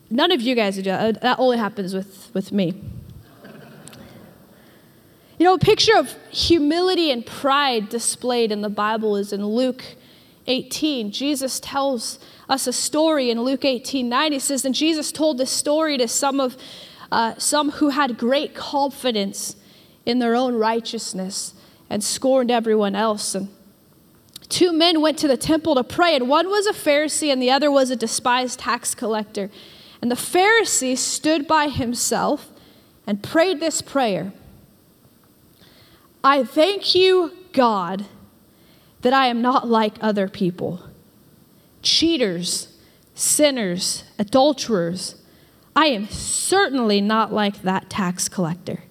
None 0.09 0.31
of 0.31 0.41
you 0.41 0.55
guys 0.55 0.75
do 0.75 0.83
that. 0.83 1.21
That 1.21 1.39
only 1.39 1.57
happens 1.57 1.93
with, 1.93 2.29
with 2.33 2.51
me. 2.51 2.81
You 5.37 5.43
know, 5.43 5.53
a 5.53 5.59
picture 5.59 5.95
of 5.95 6.15
humility 6.31 7.11
and 7.11 7.23
pride 7.25 7.89
displayed 7.89 8.51
in 8.51 8.61
the 8.61 8.69
Bible 8.69 9.15
is 9.15 9.31
in 9.31 9.45
Luke 9.45 9.83
18. 10.47 11.11
Jesus 11.11 11.59
tells 11.59 12.17
us 12.49 12.65
a 12.65 12.73
story 12.73 13.29
in 13.29 13.41
Luke 13.41 13.63
18 13.63 14.09
9. 14.09 14.31
He 14.31 14.39
says, 14.39 14.65
And 14.65 14.73
Jesus 14.73 15.11
told 15.11 15.37
this 15.37 15.51
story 15.51 15.97
to 15.97 16.07
some 16.07 16.39
of 16.39 16.57
uh, 17.11 17.35
some 17.37 17.71
who 17.71 17.89
had 17.89 18.17
great 18.17 18.55
confidence 18.55 19.55
in 20.05 20.19
their 20.19 20.35
own 20.35 20.55
righteousness 20.55 21.53
and 21.89 22.03
scorned 22.03 22.49
everyone 22.49 22.95
else. 22.95 23.35
And 23.35 23.49
two 24.49 24.73
men 24.73 25.01
went 25.01 25.17
to 25.19 25.27
the 25.27 25.37
temple 25.37 25.75
to 25.75 25.83
pray, 25.83 26.15
and 26.15 26.27
one 26.27 26.47
was 26.47 26.65
a 26.65 26.73
Pharisee 26.73 27.31
and 27.31 27.41
the 27.41 27.51
other 27.51 27.69
was 27.69 27.91
a 27.91 27.95
despised 27.95 28.59
tax 28.59 28.95
collector. 28.95 29.49
And 30.01 30.11
the 30.11 30.15
Pharisee 30.15 30.97
stood 30.97 31.47
by 31.47 31.69
himself 31.69 32.49
and 33.05 33.23
prayed 33.23 33.59
this 33.59 33.81
prayer 33.81 34.33
I 36.23 36.43
thank 36.43 36.93
you, 36.93 37.31
God, 37.53 38.05
that 39.01 39.13
I 39.13 39.27
am 39.27 39.41
not 39.41 39.67
like 39.67 39.95
other 40.01 40.27
people 40.27 40.83
cheaters, 41.81 42.75
sinners, 43.15 44.03
adulterers. 44.19 45.15
I 45.73 45.85
am 45.85 46.07
certainly 46.09 46.99
not 46.99 47.31
like 47.31 47.61
that 47.61 47.89
tax 47.89 48.27
collector. 48.27 48.83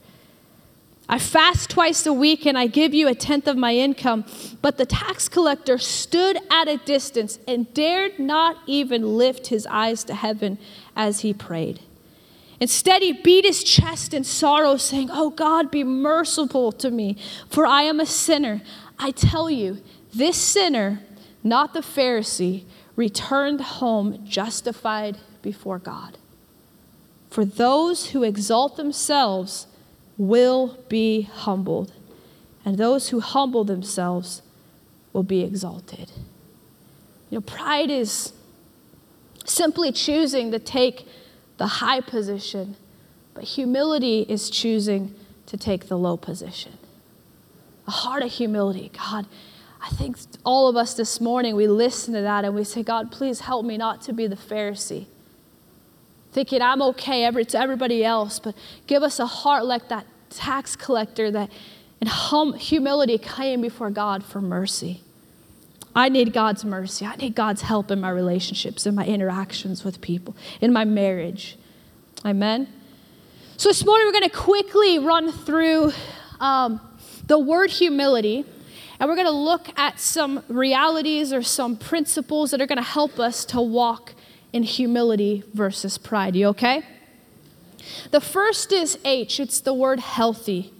I 1.08 1.18
fast 1.18 1.70
twice 1.70 2.06
a 2.06 2.12
week 2.12 2.46
and 2.46 2.58
I 2.58 2.66
give 2.66 2.92
you 2.92 3.06
a 3.06 3.14
tenth 3.14 3.46
of 3.46 3.56
my 3.56 3.74
income. 3.74 4.24
But 4.62 4.76
the 4.76 4.86
tax 4.86 5.28
collector 5.28 5.78
stood 5.78 6.38
at 6.50 6.68
a 6.68 6.78
distance 6.78 7.38
and 7.46 7.72
dared 7.74 8.18
not 8.18 8.56
even 8.66 9.16
lift 9.16 9.48
his 9.48 9.66
eyes 9.66 10.02
to 10.04 10.14
heaven 10.14 10.58
as 10.96 11.20
he 11.20 11.32
prayed. 11.32 11.80
Instead, 12.58 13.02
he 13.02 13.12
beat 13.12 13.44
his 13.44 13.62
chest 13.62 14.14
in 14.14 14.24
sorrow, 14.24 14.76
saying, 14.78 15.10
Oh 15.12 15.30
God, 15.30 15.70
be 15.70 15.84
merciful 15.84 16.72
to 16.72 16.90
me, 16.90 17.16
for 17.48 17.66
I 17.66 17.82
am 17.82 18.00
a 18.00 18.06
sinner. 18.06 18.62
I 18.98 19.10
tell 19.10 19.50
you, 19.50 19.82
this 20.14 20.38
sinner, 20.38 21.02
not 21.44 21.74
the 21.74 21.80
Pharisee, 21.80 22.64
returned 22.96 23.60
home 23.60 24.24
justified 24.26 25.18
before 25.42 25.78
God. 25.78 26.16
For 27.28 27.44
those 27.44 28.10
who 28.10 28.22
exalt 28.22 28.76
themselves 28.76 29.66
will 30.16 30.78
be 30.88 31.22
humbled, 31.22 31.92
and 32.64 32.78
those 32.78 33.10
who 33.10 33.20
humble 33.20 33.64
themselves 33.64 34.40
will 35.12 35.22
be 35.22 35.42
exalted. 35.42 36.10
You 37.28 37.38
know, 37.38 37.40
pride 37.42 37.90
is 37.90 38.32
simply 39.46 39.92
choosing 39.92 40.50
to 40.52 40.58
take 40.58 41.06
the 41.58 41.66
high 41.66 42.00
position, 42.00 42.76
but 43.34 43.44
humility 43.44 44.26
is 44.28 44.50
choosing 44.50 45.14
to 45.46 45.56
take 45.56 45.88
the 45.88 45.96
low 45.96 46.16
position. 46.16 46.72
A 47.86 47.90
heart 47.90 48.22
of 48.22 48.32
humility. 48.32 48.90
God, 48.92 49.26
I 49.80 49.90
think 49.90 50.16
all 50.44 50.68
of 50.68 50.76
us 50.76 50.94
this 50.94 51.20
morning, 51.20 51.54
we 51.54 51.68
listen 51.68 52.14
to 52.14 52.22
that 52.22 52.44
and 52.44 52.54
we 52.54 52.64
say, 52.64 52.82
God, 52.82 53.12
please 53.12 53.40
help 53.40 53.64
me 53.64 53.76
not 53.76 54.02
to 54.02 54.12
be 54.12 54.26
the 54.26 54.36
Pharisee. 54.36 55.06
Thinking 56.32 56.60
I'm 56.60 56.82
okay 56.82 57.24
every, 57.24 57.44
to 57.46 57.58
everybody 57.58 58.04
else, 58.04 58.38
but 58.38 58.54
give 58.86 59.02
us 59.02 59.18
a 59.18 59.26
heart 59.26 59.64
like 59.64 59.88
that 59.88 60.06
tax 60.30 60.76
collector 60.76 61.30
that 61.30 61.50
in 62.00 62.08
hum, 62.08 62.54
humility 62.54 63.16
came 63.16 63.60
before 63.60 63.90
God 63.90 64.24
for 64.24 64.40
mercy. 64.40 65.02
I 65.96 66.10
need 66.10 66.32
God's 66.32 66.64
mercy. 66.64 67.06
I 67.06 67.16
need 67.16 67.34
God's 67.34 67.62
help 67.62 67.90
in 67.90 68.00
my 68.00 68.10
relationships, 68.10 68.86
in 68.86 68.94
my 68.94 69.06
interactions 69.06 69.82
with 69.82 70.00
people, 70.02 70.36
in 70.60 70.72
my 70.72 70.84
marriage. 70.84 71.56
Amen. 72.24 72.68
So 73.56 73.70
this 73.70 73.84
morning 73.84 74.06
we're 74.06 74.12
going 74.12 74.30
to 74.30 74.36
quickly 74.36 74.98
run 74.98 75.32
through 75.32 75.92
um, 76.38 76.80
the 77.26 77.38
word 77.38 77.70
humility 77.70 78.44
And 78.98 79.08
we're 79.08 79.16
going 79.16 79.26
to 79.26 79.32
look 79.32 79.68
at 79.78 80.00
some 80.00 80.42
realities 80.48 81.32
or 81.32 81.42
some 81.42 81.76
principles 81.76 82.50
that 82.50 82.60
are 82.60 82.66
going 82.66 82.78
to 82.78 82.82
help 82.82 83.18
us 83.18 83.44
to 83.46 83.60
walk 83.60 84.14
in 84.52 84.62
humility 84.62 85.44
versus 85.52 85.98
pride. 85.98 86.34
You 86.34 86.48
okay? 86.48 86.82
The 88.10 88.20
first 88.20 88.72
is 88.72 88.98
H, 89.04 89.38
it's 89.38 89.60
the 89.60 89.74
word 89.74 90.00
healthy. 90.00 90.72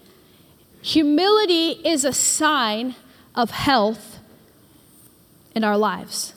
Humility 0.82 1.72
is 1.84 2.04
a 2.04 2.12
sign 2.12 2.94
of 3.34 3.50
health 3.50 4.15
in 5.56 5.64
our 5.64 5.76
lives. 5.76 6.34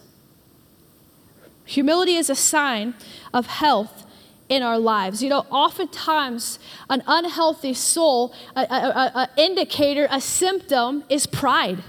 Humility 1.66 2.16
is 2.16 2.30
a 2.32 2.36
sign 2.36 2.96
of 3.32 3.46
health 3.46 4.06
in 4.48 4.64
our 4.64 4.80
lives. 4.80 5.22
You 5.22 5.30
know, 5.30 5.46
oftentimes 5.52 6.58
an 6.90 7.04
unhealthy 7.06 7.76
soul, 7.76 8.34
an 8.56 9.28
indicator, 9.38 10.08
a 10.10 10.22
symptom 10.22 11.04
is 11.10 11.28
pride. 11.28 11.84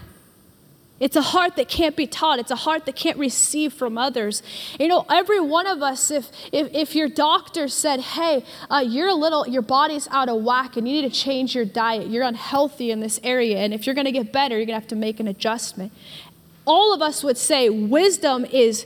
It's 0.99 1.15
a 1.15 1.21
heart 1.23 1.55
that 1.55 1.67
can't 1.67 1.95
be 1.95 2.05
taught. 2.05 2.37
It's 2.37 2.51
a 2.51 2.55
heart 2.55 2.85
that 2.85 2.95
can't 2.95 3.17
receive 3.17 3.73
from 3.73 3.97
others. 3.97 4.43
You 4.79 4.87
know, 4.87 5.03
every 5.09 5.39
one 5.39 5.65
of 5.65 5.81
us, 5.81 6.11
if, 6.11 6.29
if, 6.51 6.71
if 6.75 6.95
your 6.95 7.09
doctor 7.09 7.67
said, 7.67 8.01
hey, 8.01 8.45
uh, 8.69 8.83
you're 8.85 9.07
a 9.07 9.15
little, 9.15 9.47
your 9.47 9.63
body's 9.63 10.07
out 10.11 10.29
of 10.29 10.43
whack 10.43 10.77
and 10.77 10.87
you 10.87 11.01
need 11.01 11.11
to 11.11 11.19
change 11.19 11.55
your 11.55 11.65
diet, 11.65 12.07
you're 12.11 12.23
unhealthy 12.23 12.91
in 12.91 12.99
this 12.99 13.19
area, 13.23 13.57
and 13.57 13.73
if 13.73 13.87
you're 13.87 13.95
going 13.95 14.05
to 14.05 14.11
get 14.11 14.31
better, 14.31 14.57
you're 14.57 14.67
going 14.67 14.77
to 14.77 14.81
have 14.81 14.89
to 14.89 14.95
make 14.95 15.19
an 15.19 15.27
adjustment. 15.27 15.91
All 16.65 16.93
of 16.93 17.01
us 17.01 17.23
would 17.23 17.37
say 17.37 17.69
wisdom 17.69 18.45
is 18.45 18.85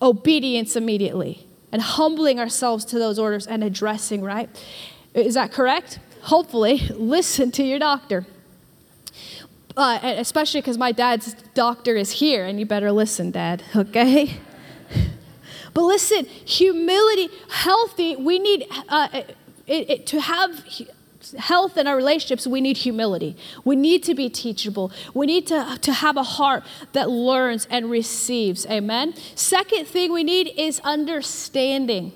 obedience 0.00 0.76
immediately 0.76 1.46
and 1.72 1.82
humbling 1.82 2.38
ourselves 2.38 2.84
to 2.86 2.98
those 2.98 3.18
orders 3.18 3.46
and 3.46 3.64
addressing, 3.64 4.22
right? 4.22 4.48
Is 5.14 5.34
that 5.34 5.52
correct? 5.52 5.98
Hopefully, 6.22 6.78
listen 6.94 7.50
to 7.52 7.62
your 7.64 7.78
doctor. 7.78 8.26
Uh, 9.76 9.98
especially 10.02 10.60
because 10.60 10.78
my 10.78 10.92
dad's 10.92 11.34
doctor 11.52 11.96
is 11.96 12.12
here, 12.12 12.44
and 12.44 12.60
you 12.60 12.66
better 12.66 12.92
listen, 12.92 13.32
Dad, 13.32 13.64
okay? 13.76 14.38
but 15.72 15.82
listen, 15.82 16.26
humility, 16.26 17.28
healthy, 17.50 18.14
we 18.14 18.38
need 18.38 18.66
uh, 18.88 19.08
it, 19.66 19.90
it, 19.90 20.06
to 20.06 20.20
have 20.20 20.64
health 21.32 21.76
in 21.76 21.86
our 21.86 21.96
relationships, 21.96 22.46
we 22.46 22.60
need 22.60 22.78
humility. 22.78 23.36
We 23.64 23.76
need 23.76 24.02
to 24.04 24.14
be 24.14 24.28
teachable. 24.28 24.92
We 25.12 25.26
need 25.26 25.46
to, 25.48 25.78
to 25.80 25.92
have 25.92 26.16
a 26.16 26.22
heart 26.22 26.64
that 26.92 27.10
learns 27.10 27.66
and 27.70 27.90
receives. 27.90 28.66
Amen. 28.66 29.14
Second 29.34 29.86
thing 29.86 30.12
we 30.12 30.24
need 30.24 30.52
is 30.56 30.80
understanding. 30.80 32.12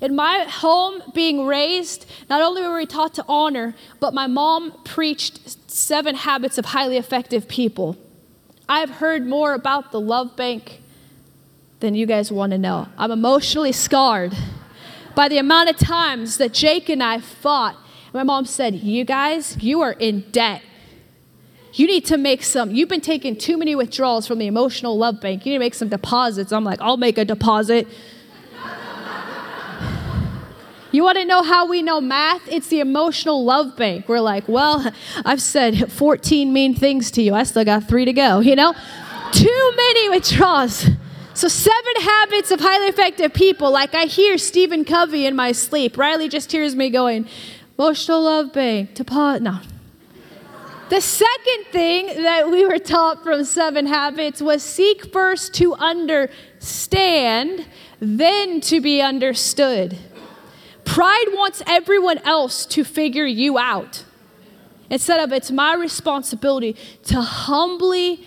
In 0.00 0.14
my 0.14 0.44
home, 0.48 1.02
being 1.14 1.46
raised, 1.46 2.06
not 2.28 2.40
only 2.40 2.62
were 2.62 2.76
we 2.76 2.86
taught 2.86 3.14
to 3.14 3.24
honor, 3.28 3.74
but 4.00 4.14
my 4.14 4.26
mom 4.26 4.72
preached 4.84 5.70
seven 5.70 6.14
habits 6.14 6.58
of 6.58 6.66
highly 6.66 6.96
effective 6.96 7.48
people. 7.48 7.96
I 8.68 8.80
have 8.80 8.90
heard 8.90 9.26
more 9.26 9.54
about 9.54 9.92
the 9.92 10.00
love 10.00 10.36
bank 10.36 10.80
than 11.80 11.94
you 11.94 12.06
guys 12.06 12.30
want 12.30 12.52
to 12.52 12.58
know. 12.58 12.88
I'm 12.98 13.10
emotionally 13.10 13.72
scarred 13.72 14.36
by 15.14 15.28
the 15.28 15.38
amount 15.38 15.70
of 15.70 15.78
times 15.78 16.38
that 16.38 16.52
Jake 16.52 16.88
and 16.88 17.02
I 17.02 17.18
fought. 17.18 17.76
My 18.12 18.22
mom 18.22 18.46
said, 18.46 18.74
You 18.76 19.04
guys, 19.04 19.56
you 19.60 19.82
are 19.82 19.92
in 19.92 20.22
debt. 20.30 20.62
You 21.74 21.86
need 21.86 22.06
to 22.06 22.16
make 22.16 22.42
some, 22.42 22.70
you've 22.70 22.88
been 22.88 23.00
taking 23.00 23.36
too 23.36 23.56
many 23.56 23.74
withdrawals 23.74 24.26
from 24.26 24.38
the 24.38 24.46
emotional 24.46 24.96
love 24.96 25.20
bank. 25.20 25.44
You 25.44 25.52
need 25.52 25.58
to 25.58 25.60
make 25.60 25.74
some 25.74 25.88
deposits. 25.88 26.50
I'm 26.50 26.64
like, 26.64 26.80
I'll 26.80 26.96
make 26.96 27.18
a 27.18 27.24
deposit. 27.24 27.86
You 30.90 31.02
want 31.02 31.18
to 31.18 31.26
know 31.26 31.42
how 31.42 31.68
we 31.68 31.82
know 31.82 32.00
math? 32.00 32.48
It's 32.48 32.68
the 32.68 32.80
emotional 32.80 33.44
love 33.44 33.76
bank. 33.76 34.08
We're 34.08 34.20
like, 34.20 34.48
well, 34.48 34.90
I've 35.22 35.42
said 35.42 35.92
14 35.92 36.50
mean 36.50 36.74
things 36.74 37.10
to 37.10 37.22
you. 37.22 37.34
I 37.34 37.42
still 37.42 37.66
got 37.66 37.86
three 37.86 38.06
to 38.06 38.12
go, 38.14 38.40
you 38.40 38.56
know? 38.56 38.72
Too 39.30 39.72
many 39.76 40.08
withdrawals. 40.08 40.86
So, 41.34 41.46
seven 41.46 41.94
habits 42.00 42.50
of 42.50 42.60
highly 42.60 42.86
effective 42.86 43.34
people. 43.34 43.70
Like 43.70 43.94
I 43.94 44.06
hear 44.06 44.38
Stephen 44.38 44.84
Covey 44.84 45.26
in 45.26 45.36
my 45.36 45.52
sleep. 45.52 45.98
Riley 45.98 46.30
just 46.30 46.50
hears 46.50 46.74
me 46.74 46.88
going, 46.88 47.28
emotional 47.78 48.22
love 48.22 48.52
bank, 48.52 48.94
deposit. 48.94 49.42
No. 49.42 49.60
The 50.88 51.00
second 51.00 51.66
thing 51.70 52.22
that 52.22 52.50
we 52.50 52.66
were 52.66 52.78
taught 52.78 53.22
from 53.22 53.44
Seven 53.44 53.86
Habits 53.86 54.42
was 54.42 54.62
seek 54.62 55.12
first 55.12 55.54
to 55.54 55.74
understand, 55.74 57.66
then 58.00 58.60
to 58.62 58.80
be 58.80 59.00
understood. 59.00 59.96
Pride 60.84 61.26
wants 61.34 61.62
everyone 61.66 62.18
else 62.18 62.64
to 62.66 62.82
figure 62.84 63.26
you 63.26 63.58
out. 63.58 64.04
Instead 64.90 65.20
of 65.20 65.32
it's 65.32 65.50
my 65.50 65.74
responsibility 65.74 66.74
to 67.04 67.20
humbly 67.20 68.26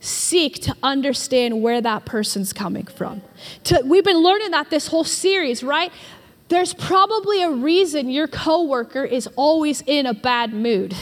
seek 0.00 0.54
to 0.62 0.74
understand 0.82 1.62
where 1.62 1.80
that 1.82 2.06
person's 2.06 2.52
coming 2.52 2.86
from. 2.86 3.20
To, 3.64 3.82
we've 3.84 4.04
been 4.04 4.22
learning 4.22 4.52
that 4.52 4.70
this 4.70 4.86
whole 4.86 5.04
series, 5.04 5.62
right? 5.62 5.92
There's 6.48 6.72
probably 6.72 7.42
a 7.42 7.50
reason 7.50 8.08
your 8.08 8.26
coworker 8.26 9.04
is 9.04 9.28
always 9.36 9.82
in 9.86 10.06
a 10.06 10.14
bad 10.14 10.52
mood. 10.52 10.94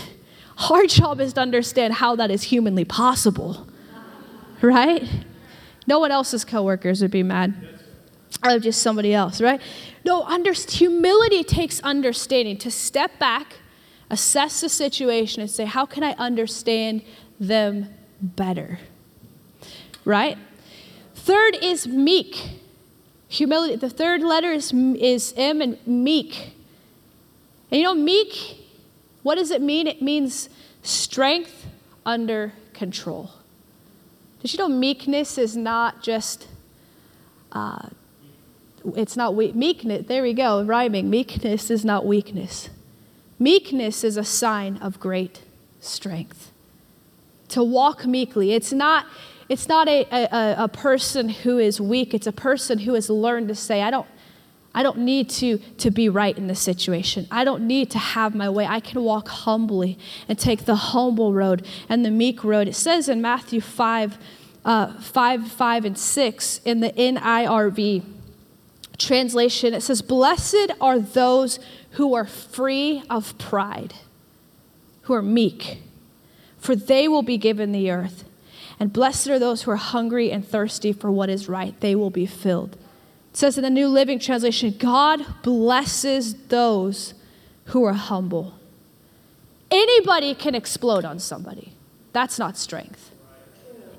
Our 0.70 0.86
job 0.86 1.20
is 1.20 1.34
to 1.34 1.40
understand 1.40 1.94
how 1.94 2.16
that 2.16 2.30
is 2.30 2.44
humanly 2.44 2.84
possible, 2.84 3.68
right? 4.60 5.04
No 5.86 6.00
one 6.00 6.10
else's 6.10 6.44
coworkers 6.44 7.00
would 7.02 7.10
be 7.10 7.22
mad. 7.22 7.54
Or 8.44 8.58
just 8.58 8.82
somebody 8.82 9.14
else, 9.14 9.40
right? 9.40 9.60
No, 10.04 10.22
under, 10.24 10.52
humility 10.52 11.44
takes 11.44 11.80
understanding 11.80 12.58
to 12.58 12.70
step 12.70 13.18
back, 13.18 13.56
assess 14.10 14.60
the 14.60 14.68
situation, 14.68 15.42
and 15.42 15.50
say, 15.50 15.64
how 15.64 15.86
can 15.86 16.02
I 16.02 16.12
understand 16.12 17.02
them 17.38 17.88
better? 18.20 18.80
Right? 20.04 20.38
Third 21.14 21.56
is 21.62 21.86
meek. 21.86 22.60
Humility. 23.28 23.76
The 23.76 23.90
third 23.90 24.22
letter 24.22 24.52
is, 24.52 24.72
is 24.72 25.34
M 25.36 25.60
and 25.60 25.78
meek. 25.86 26.54
And 27.70 27.80
you 27.80 27.82
know, 27.82 27.94
meek, 27.94 28.58
what 29.22 29.36
does 29.36 29.50
it 29.50 29.60
mean? 29.60 29.86
It 29.86 30.00
means 30.00 30.48
strength 30.82 31.66
under 32.04 32.52
control. 32.72 33.30
Did 34.40 34.52
you 34.52 34.58
know 34.58 34.68
meekness 34.68 35.38
is 35.38 35.56
not 35.56 36.02
just 36.02 36.46
uh, 37.50 37.88
it's 38.94 39.16
not 39.16 39.34
weak. 39.34 39.54
Meekness, 39.54 40.06
there 40.06 40.22
we 40.22 40.32
go, 40.32 40.62
rhyming. 40.62 41.10
Meekness 41.10 41.70
is 41.70 41.84
not 41.84 42.06
weakness. 42.06 42.68
Meekness 43.38 44.04
is 44.04 44.16
a 44.16 44.24
sign 44.24 44.76
of 44.78 45.00
great 45.00 45.42
strength. 45.80 46.52
To 47.48 47.64
walk 47.64 48.06
meekly. 48.06 48.52
It's 48.52 48.72
not, 48.72 49.06
it's 49.48 49.68
not 49.68 49.88
a, 49.88 50.06
a, 50.10 50.64
a 50.64 50.68
person 50.68 51.28
who 51.28 51.58
is 51.58 51.80
weak, 51.80 52.14
it's 52.14 52.26
a 52.26 52.32
person 52.32 52.78
who 52.80 52.94
has 52.94 53.08
learned 53.08 53.48
to 53.48 53.54
say, 53.54 53.82
I 53.82 53.90
don't, 53.90 54.06
I 54.74 54.82
don't 54.82 54.98
need 54.98 55.30
to, 55.30 55.56
to 55.78 55.90
be 55.90 56.10
right 56.10 56.36
in 56.36 56.48
this 56.48 56.60
situation. 56.60 57.26
I 57.30 57.44
don't 57.44 57.66
need 57.66 57.90
to 57.92 57.98
have 57.98 58.34
my 58.34 58.50
way. 58.50 58.66
I 58.66 58.80
can 58.80 59.02
walk 59.02 59.28
humbly 59.28 59.98
and 60.28 60.38
take 60.38 60.66
the 60.66 60.74
humble 60.74 61.32
road 61.32 61.66
and 61.88 62.04
the 62.04 62.10
meek 62.10 62.44
road. 62.44 62.68
It 62.68 62.74
says 62.74 63.08
in 63.08 63.22
Matthew 63.22 63.62
5, 63.62 64.18
uh, 64.66 65.00
5, 65.00 65.48
5, 65.50 65.84
and 65.86 65.96
6 65.98 66.60
in 66.66 66.80
the 66.80 66.90
NIRV 66.90 68.02
translation, 68.98 69.72
it 69.72 69.80
says, 69.80 70.02
Blessed 70.02 70.72
are 70.78 70.98
those 70.98 71.58
who 71.92 72.14
are 72.14 72.26
free 72.26 73.02
of 73.08 73.38
pride, 73.38 73.94
who 75.02 75.14
are 75.14 75.22
meek, 75.22 75.78
for 76.58 76.76
they 76.76 77.08
will 77.08 77.22
be 77.22 77.38
given 77.38 77.72
the 77.72 77.90
earth. 77.90 78.25
And 78.78 78.92
blessed 78.92 79.28
are 79.28 79.38
those 79.38 79.62
who 79.62 79.70
are 79.70 79.76
hungry 79.76 80.30
and 80.30 80.46
thirsty 80.46 80.92
for 80.92 81.10
what 81.10 81.30
is 81.30 81.48
right, 81.48 81.78
they 81.80 81.94
will 81.94 82.10
be 82.10 82.26
filled. 82.26 82.74
It 83.30 83.38
says 83.38 83.56
in 83.56 83.64
the 83.64 83.70
New 83.70 83.88
Living 83.88 84.18
Translation, 84.18 84.74
God 84.78 85.42
blesses 85.42 86.34
those 86.48 87.14
who 87.66 87.84
are 87.84 87.94
humble. 87.94 88.54
Anybody 89.70 90.34
can 90.34 90.54
explode 90.54 91.04
on 91.04 91.18
somebody. 91.18 91.72
That's 92.12 92.38
not 92.38 92.56
strength 92.56 93.12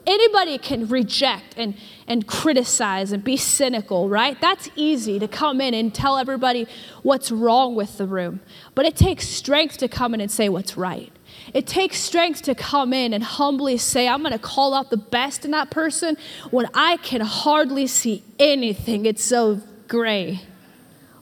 anybody 0.07 0.57
can 0.57 0.87
reject 0.87 1.53
and, 1.57 1.75
and 2.07 2.25
criticize 2.25 3.11
and 3.11 3.23
be 3.23 3.37
cynical, 3.37 4.09
right? 4.09 4.39
That's 4.39 4.69
easy 4.75 5.19
to 5.19 5.27
come 5.27 5.61
in 5.61 5.73
and 5.73 5.93
tell 5.93 6.17
everybody 6.17 6.65
what's 7.03 7.29
wrong 7.29 7.75
with 7.75 7.97
the 7.97 8.07
room. 8.07 8.39
But 8.73 8.85
it 8.85 8.95
takes 8.95 9.27
strength 9.27 9.77
to 9.79 9.87
come 9.87 10.13
in 10.13 10.21
and 10.21 10.31
say 10.31 10.49
what's 10.49 10.77
right. 10.77 11.11
It 11.53 11.67
takes 11.67 11.99
strength 11.99 12.41
to 12.43 12.55
come 12.55 12.93
in 12.93 13.13
and 13.13 13.23
humbly 13.23 13.77
say, 13.77 14.07
I'm 14.07 14.21
going 14.21 14.31
to 14.31 14.39
call 14.39 14.73
out 14.73 14.89
the 14.89 14.97
best 14.97 15.45
in 15.45 15.51
that 15.51 15.69
person 15.69 16.17
when 16.49 16.67
I 16.73 16.97
can 16.97 17.21
hardly 17.21 17.85
see 17.85 18.23
anything. 18.39 19.05
It's 19.05 19.23
so 19.23 19.61
gray. 19.87 20.41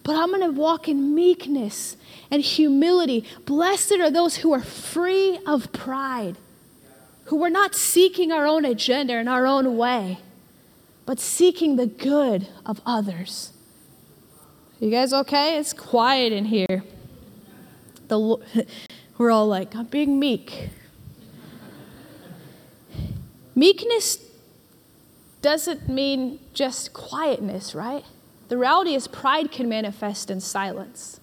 But 0.04 0.16
I'm 0.16 0.30
going 0.30 0.42
to 0.42 0.52
walk 0.52 0.88
in 0.88 1.16
meekness 1.16 1.98
and 2.30 2.42
humility. 2.42 3.26
Blessed 3.46 3.94
are 3.94 4.12
those 4.12 4.38
who 4.38 4.54
are 4.54 4.62
free 4.62 5.40
of 5.48 5.72
pride 5.72 6.38
who 7.26 7.38
we're 7.38 7.50
not 7.50 7.76
seeking 7.76 8.32
our 8.32 8.46
own 8.46 8.66
agenda 8.66 9.18
in 9.18 9.28
our 9.28 9.46
own 9.46 9.78
way, 9.78 10.20
but 11.06 11.20
seeking 11.20 11.76
the 11.76 11.88
good 11.88 12.48
of 12.66 12.82
others. 12.86 13.52
You 14.80 14.92
guys 14.92 15.14
okay? 15.14 15.58
It's 15.58 15.74
quiet 15.74 16.32
in 16.32 16.46
here. 16.46 16.84
The, 18.08 18.66
we're 19.18 19.32
all 19.32 19.48
like, 19.48 19.76
I'm 19.76 19.86
being 19.86 20.20
meek. 20.20 20.70
Meekness 23.56 24.20
doesn't 25.42 25.88
mean 25.88 26.40
just 26.54 26.94
quietness, 26.94 27.74
right? 27.74 28.04
The 28.50 28.58
reality 28.58 28.94
is, 28.94 29.08
pride 29.08 29.52
can 29.52 29.70
manifest 29.70 30.30
in 30.30 30.42
silence. 30.42 31.20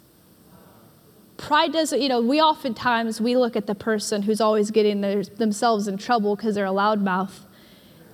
Pride 1.43 1.73
doesn't, 1.73 2.01
you 2.01 2.09
know, 2.09 2.21
we 2.21 2.41
oftentimes 2.41 3.21
we 3.21 3.37
look 3.37 3.57
at 3.57 3.67
the 3.67 3.75
person 3.75 4.23
who's 4.23 4.41
always 4.41 4.71
getting 4.71 5.01
their, 5.01 5.25
themselves 5.25 5.89
in 5.89 5.99
trouble 5.99 6.37
because 6.37 6.55
they're 6.55 6.67
a 6.67 6.71
loudmouth. 6.71 7.33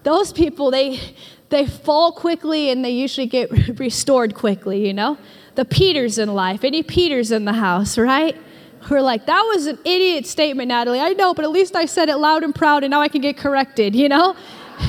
Those 0.02 0.32
people, 0.32 0.70
they 0.70 0.98
they 1.50 1.66
fall 1.66 2.10
quickly 2.10 2.70
and 2.70 2.82
they 2.82 2.90
usually 2.90 3.26
get 3.26 3.50
restored 3.78 4.34
quickly, 4.34 4.86
you 4.86 4.94
know? 4.94 5.18
The 5.56 5.66
Peters 5.66 6.16
in 6.16 6.34
life. 6.34 6.64
Any 6.64 6.82
Peters 6.82 7.30
in 7.30 7.44
the 7.44 7.52
house, 7.52 7.98
right? 7.98 8.34
Who 8.84 8.94
are 8.94 9.02
like, 9.02 9.26
that 9.26 9.42
was 9.54 9.66
an 9.66 9.78
idiot 9.84 10.26
statement, 10.26 10.68
Natalie. 10.68 11.00
I 11.00 11.10
know, 11.10 11.34
but 11.34 11.44
at 11.44 11.50
least 11.50 11.76
I 11.76 11.84
said 11.84 12.08
it 12.08 12.16
loud 12.16 12.44
and 12.44 12.54
proud 12.54 12.82
and 12.82 12.90
now 12.90 13.02
I 13.02 13.08
can 13.08 13.20
get 13.20 13.36
corrected, 13.36 13.94
you 13.94 14.08
know? 14.08 14.34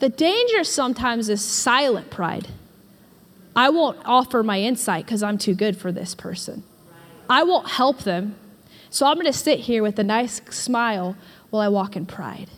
The 0.00 0.08
danger 0.08 0.64
sometimes 0.64 1.28
is 1.30 1.42
silent 1.42 2.10
pride. 2.10 2.48
I 3.54 3.70
won't 3.70 3.98
offer 4.04 4.42
my 4.42 4.60
insight 4.60 5.06
because 5.06 5.22
I'm 5.22 5.38
too 5.38 5.54
good 5.54 5.78
for 5.78 5.92
this 5.92 6.14
person. 6.14 6.64
I 7.28 7.42
won't 7.42 7.68
help 7.68 8.00
them. 8.00 8.36
So 8.90 9.06
I'm 9.06 9.14
going 9.14 9.26
to 9.26 9.32
sit 9.32 9.60
here 9.60 9.82
with 9.82 9.98
a 9.98 10.04
nice 10.04 10.40
smile 10.50 11.16
while 11.50 11.62
I 11.62 11.68
walk 11.68 11.96
in 11.96 12.06
pride. 12.06 12.48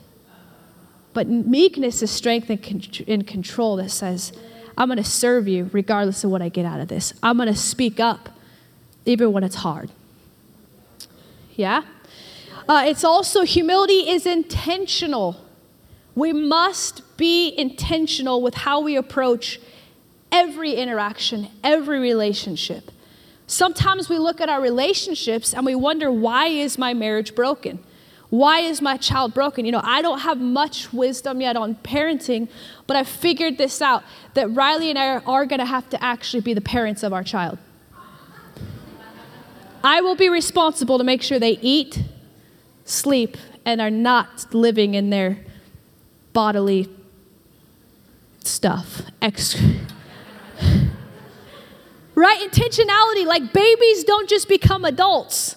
But 1.13 1.29
meekness 1.29 2.03
is 2.03 2.11
strength 2.11 2.51
and 2.51 3.27
control 3.27 3.77
that 3.77 3.91
says, 3.91 4.33
I'm 4.77 4.89
going 4.89 4.99
to 4.99 5.05
serve 5.05 5.49
you 5.49 5.71
regardless 5.73 6.25
of 6.25 6.31
what 6.31 6.43
I 6.43 6.51
get 6.51 6.67
out 6.67 6.81
of 6.81 6.89
this. 6.89 7.15
I'm 7.23 7.37
going 7.37 7.49
to 7.49 7.57
speak 7.57 7.99
up 7.99 8.29
even 9.07 9.33
when 9.33 9.45
it's 9.45 9.57
hard. 9.57 9.91
Yeah? 11.55 11.85
Uh, 12.69 12.85
it's 12.87 13.05
also, 13.05 13.43
humility 13.43 14.11
is 14.11 14.27
intentional. 14.27 15.41
We 16.15 16.33
must 16.33 17.17
be 17.17 17.55
intentional 17.57 18.43
with 18.43 18.55
how 18.55 18.81
we 18.81 18.97
approach 18.97 19.61
every 20.31 20.75
interaction, 20.75 21.49
every 21.65 21.99
relationship. 21.99 22.91
Sometimes 23.47 24.09
we 24.09 24.19
look 24.19 24.41
at 24.41 24.49
our 24.49 24.61
relationships 24.61 25.55
and 25.55 25.65
we 25.65 25.75
wonder, 25.75 26.11
why 26.11 26.49
is 26.49 26.79
my 26.79 26.95
marriage 26.95 27.35
broken? 27.35 27.79
Why 28.29 28.59
is 28.61 28.83
my 28.83 28.97
child 28.97 29.35
broken? 29.35 29.65
You 29.65 29.73
know, 29.73 29.81
I 29.85 30.03
don't 30.03 30.21
have 30.21 30.41
much 30.41 30.93
wisdom 30.93 31.41
yet 31.41 31.57
on 31.57 31.77
parenting, 31.77 32.49
but 32.89 32.97
I 32.97 33.05
figured 33.05 33.57
this 33.57 33.81
out 33.81 34.03
that 34.35 34.49
Riley 34.49 34.91
and 34.91 34.99
I 34.99 35.19
are 35.19 35.47
going 35.47 35.61
to 35.61 35.65
have 35.67 35.89
to 35.91 36.03
actually 36.03 36.41
be 36.41 36.53
the 36.53 36.61
parents 36.61 37.05
of 37.05 37.13
our 37.13 37.23
child. 37.23 37.59
I 39.85 40.01
will 40.01 40.17
be 40.17 40.29
responsible 40.29 40.99
to 40.99 41.05
make 41.05 41.23
sure 41.23 41.39
they 41.39 41.59
eat, 41.63 42.03
sleep, 42.85 43.37
and 43.65 43.81
are 43.81 43.91
not 43.91 44.53
living 44.53 44.95
in 44.95 45.11
their 45.11 45.39
bodily 46.33 46.89
stuff. 48.43 49.03
Ex- 49.23 49.57
right? 52.17 52.51
Intentionality. 52.51 53.27
Like 53.27 53.53
babies 53.53 54.05
don't 54.05 54.29
just 54.29 54.49
become 54.49 54.85
adults. 54.85 55.56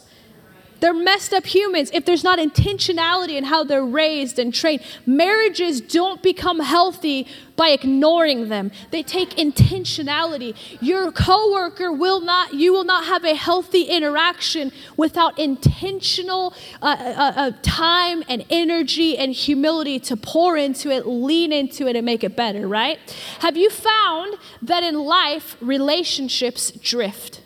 They're 0.79 0.93
messed 0.93 1.33
up 1.33 1.45
humans 1.45 1.91
if 1.93 2.05
there's 2.05 2.23
not 2.23 2.39
intentionality 2.39 3.33
in 3.33 3.45
how 3.45 3.63
they're 3.63 3.85
raised 3.85 4.39
and 4.39 4.53
trained. 4.53 4.81
Marriages 5.05 5.81
don't 5.81 6.21
become 6.23 6.59
healthy 6.59 7.27
by 7.55 7.69
ignoring 7.69 8.47
them. 8.47 8.71
They 8.91 9.03
take 9.03 9.31
intentionality. 9.31 10.55
Your 10.81 11.11
coworker 11.11 11.91
will 11.91 12.21
not 12.21 12.53
you 12.53 12.71
will 12.71 12.85
not 12.85 13.05
have 13.05 13.25
a 13.25 13.35
healthy 13.35 13.83
interaction 13.83 14.71
without 14.95 15.37
intentional 15.37 16.53
uh, 16.81 16.95
uh, 16.97 17.33
uh, 17.35 17.51
time 17.61 18.23
and 18.29 18.45
energy 18.49 19.17
and 19.17 19.33
humility 19.33 19.99
to 19.99 20.15
pour 20.15 20.55
into 20.55 20.89
it, 20.89 21.05
lean 21.05 21.51
into 21.51 21.87
it 21.87 21.95
and 21.97 22.05
make 22.05 22.23
it 22.23 22.35
better, 22.35 22.67
right? 22.67 22.97
Have 23.39 23.57
you 23.57 23.69
found 23.69 24.35
that 24.61 24.83
in 24.83 24.95
life 24.95 25.57
relationships 25.59 26.71
drift? 26.71 27.41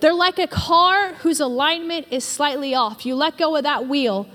They're 0.00 0.14
like 0.14 0.38
a 0.38 0.46
car 0.46 1.14
whose 1.14 1.40
alignment 1.40 2.06
is 2.10 2.24
slightly 2.24 2.74
off. 2.74 3.06
You 3.06 3.14
let 3.14 3.38
go 3.38 3.56
of 3.56 3.62
that 3.62 3.86
wheel 3.86 4.28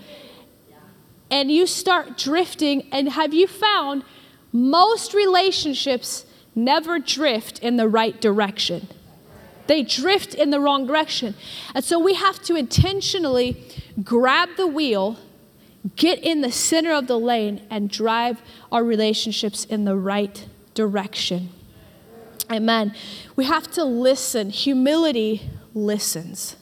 and 1.29 1.51
you 1.51 1.67
start 1.67 2.17
drifting. 2.17 2.87
And 2.91 3.09
have 3.09 3.33
you 3.33 3.47
found 3.47 4.03
most 4.51 5.13
relationships 5.13 6.25
never 6.55 6.99
drift 6.99 7.59
in 7.59 7.77
the 7.77 7.87
right 7.87 8.19
direction? 8.19 8.87
They 9.67 9.83
drift 9.83 10.33
in 10.33 10.49
the 10.49 10.59
wrong 10.59 10.87
direction. 10.87 11.35
And 11.75 11.83
so 11.83 11.99
we 11.99 12.13
have 12.13 12.41
to 12.43 12.55
intentionally 12.55 13.61
grab 14.01 14.49
the 14.55 14.67
wheel, 14.67 15.17
get 15.95 16.19
in 16.23 16.41
the 16.41 16.51
center 16.51 16.93
of 16.93 17.07
the 17.07 17.19
lane, 17.19 17.61
and 17.69 17.89
drive 17.89 18.41
our 18.71 18.83
relationships 18.83 19.65
in 19.65 19.83
the 19.83 19.97
right 19.97 20.47
direction. 20.73 21.49
Amen. 22.51 22.93
We 23.35 23.45
have 23.45 23.69
to 23.71 23.83
listen. 23.83 24.49
Humility 24.49 25.49
listens. 25.73 26.55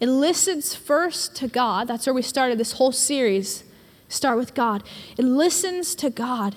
It 0.00 0.08
listens 0.08 0.74
first 0.74 1.34
to 1.36 1.48
God. 1.48 1.88
That's 1.88 2.06
where 2.06 2.14
we 2.14 2.22
started 2.22 2.58
this 2.58 2.72
whole 2.72 2.92
series. 2.92 3.64
Start 4.08 4.38
with 4.38 4.54
God. 4.54 4.82
It 5.16 5.24
listens 5.24 5.94
to 5.96 6.10
God 6.10 6.56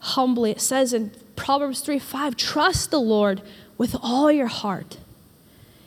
humbly. 0.00 0.50
It 0.50 0.60
says 0.60 0.92
in 0.92 1.12
Proverbs 1.36 1.80
3 1.80 1.98
5, 1.98 2.36
trust 2.36 2.90
the 2.90 3.00
Lord 3.00 3.42
with 3.78 3.96
all 4.02 4.30
your 4.32 4.46
heart. 4.46 4.98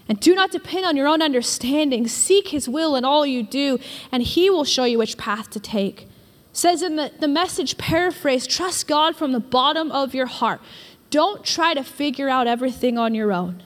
And 0.08 0.20
do 0.20 0.36
not 0.36 0.52
depend 0.52 0.86
on 0.86 0.96
your 0.96 1.08
own 1.08 1.22
understanding. 1.22 2.08
Seek 2.08 2.50
his 2.50 2.70
will 2.70 2.96
in 2.96 3.04
all 3.04 3.26
you 3.26 3.42
do, 3.42 3.80
and 4.12 4.22
he 4.22 4.50
will 4.50 4.64
show 4.64 4.84
you 4.84 5.00
which 5.00 5.18
path 5.18 5.50
to 5.52 5.60
take. 5.60 6.04
It 6.04 6.10
says 6.54 6.84
in 6.84 6.96
the, 6.96 7.12
the 7.20 7.28
message 7.28 7.78
paraphrase, 7.78 8.46
trust 8.46 8.88
God 8.88 9.16
from 9.16 9.32
the 9.32 9.40
bottom 9.40 9.92
of 9.92 10.14
your 10.14 10.28
heart. 10.28 10.62
Don't 11.10 11.44
try 11.44 11.74
to 11.74 11.84
figure 11.84 12.30
out 12.30 12.48
everything 12.48 12.98
on 12.98 13.16
your 13.16 13.32
own. 13.32 13.64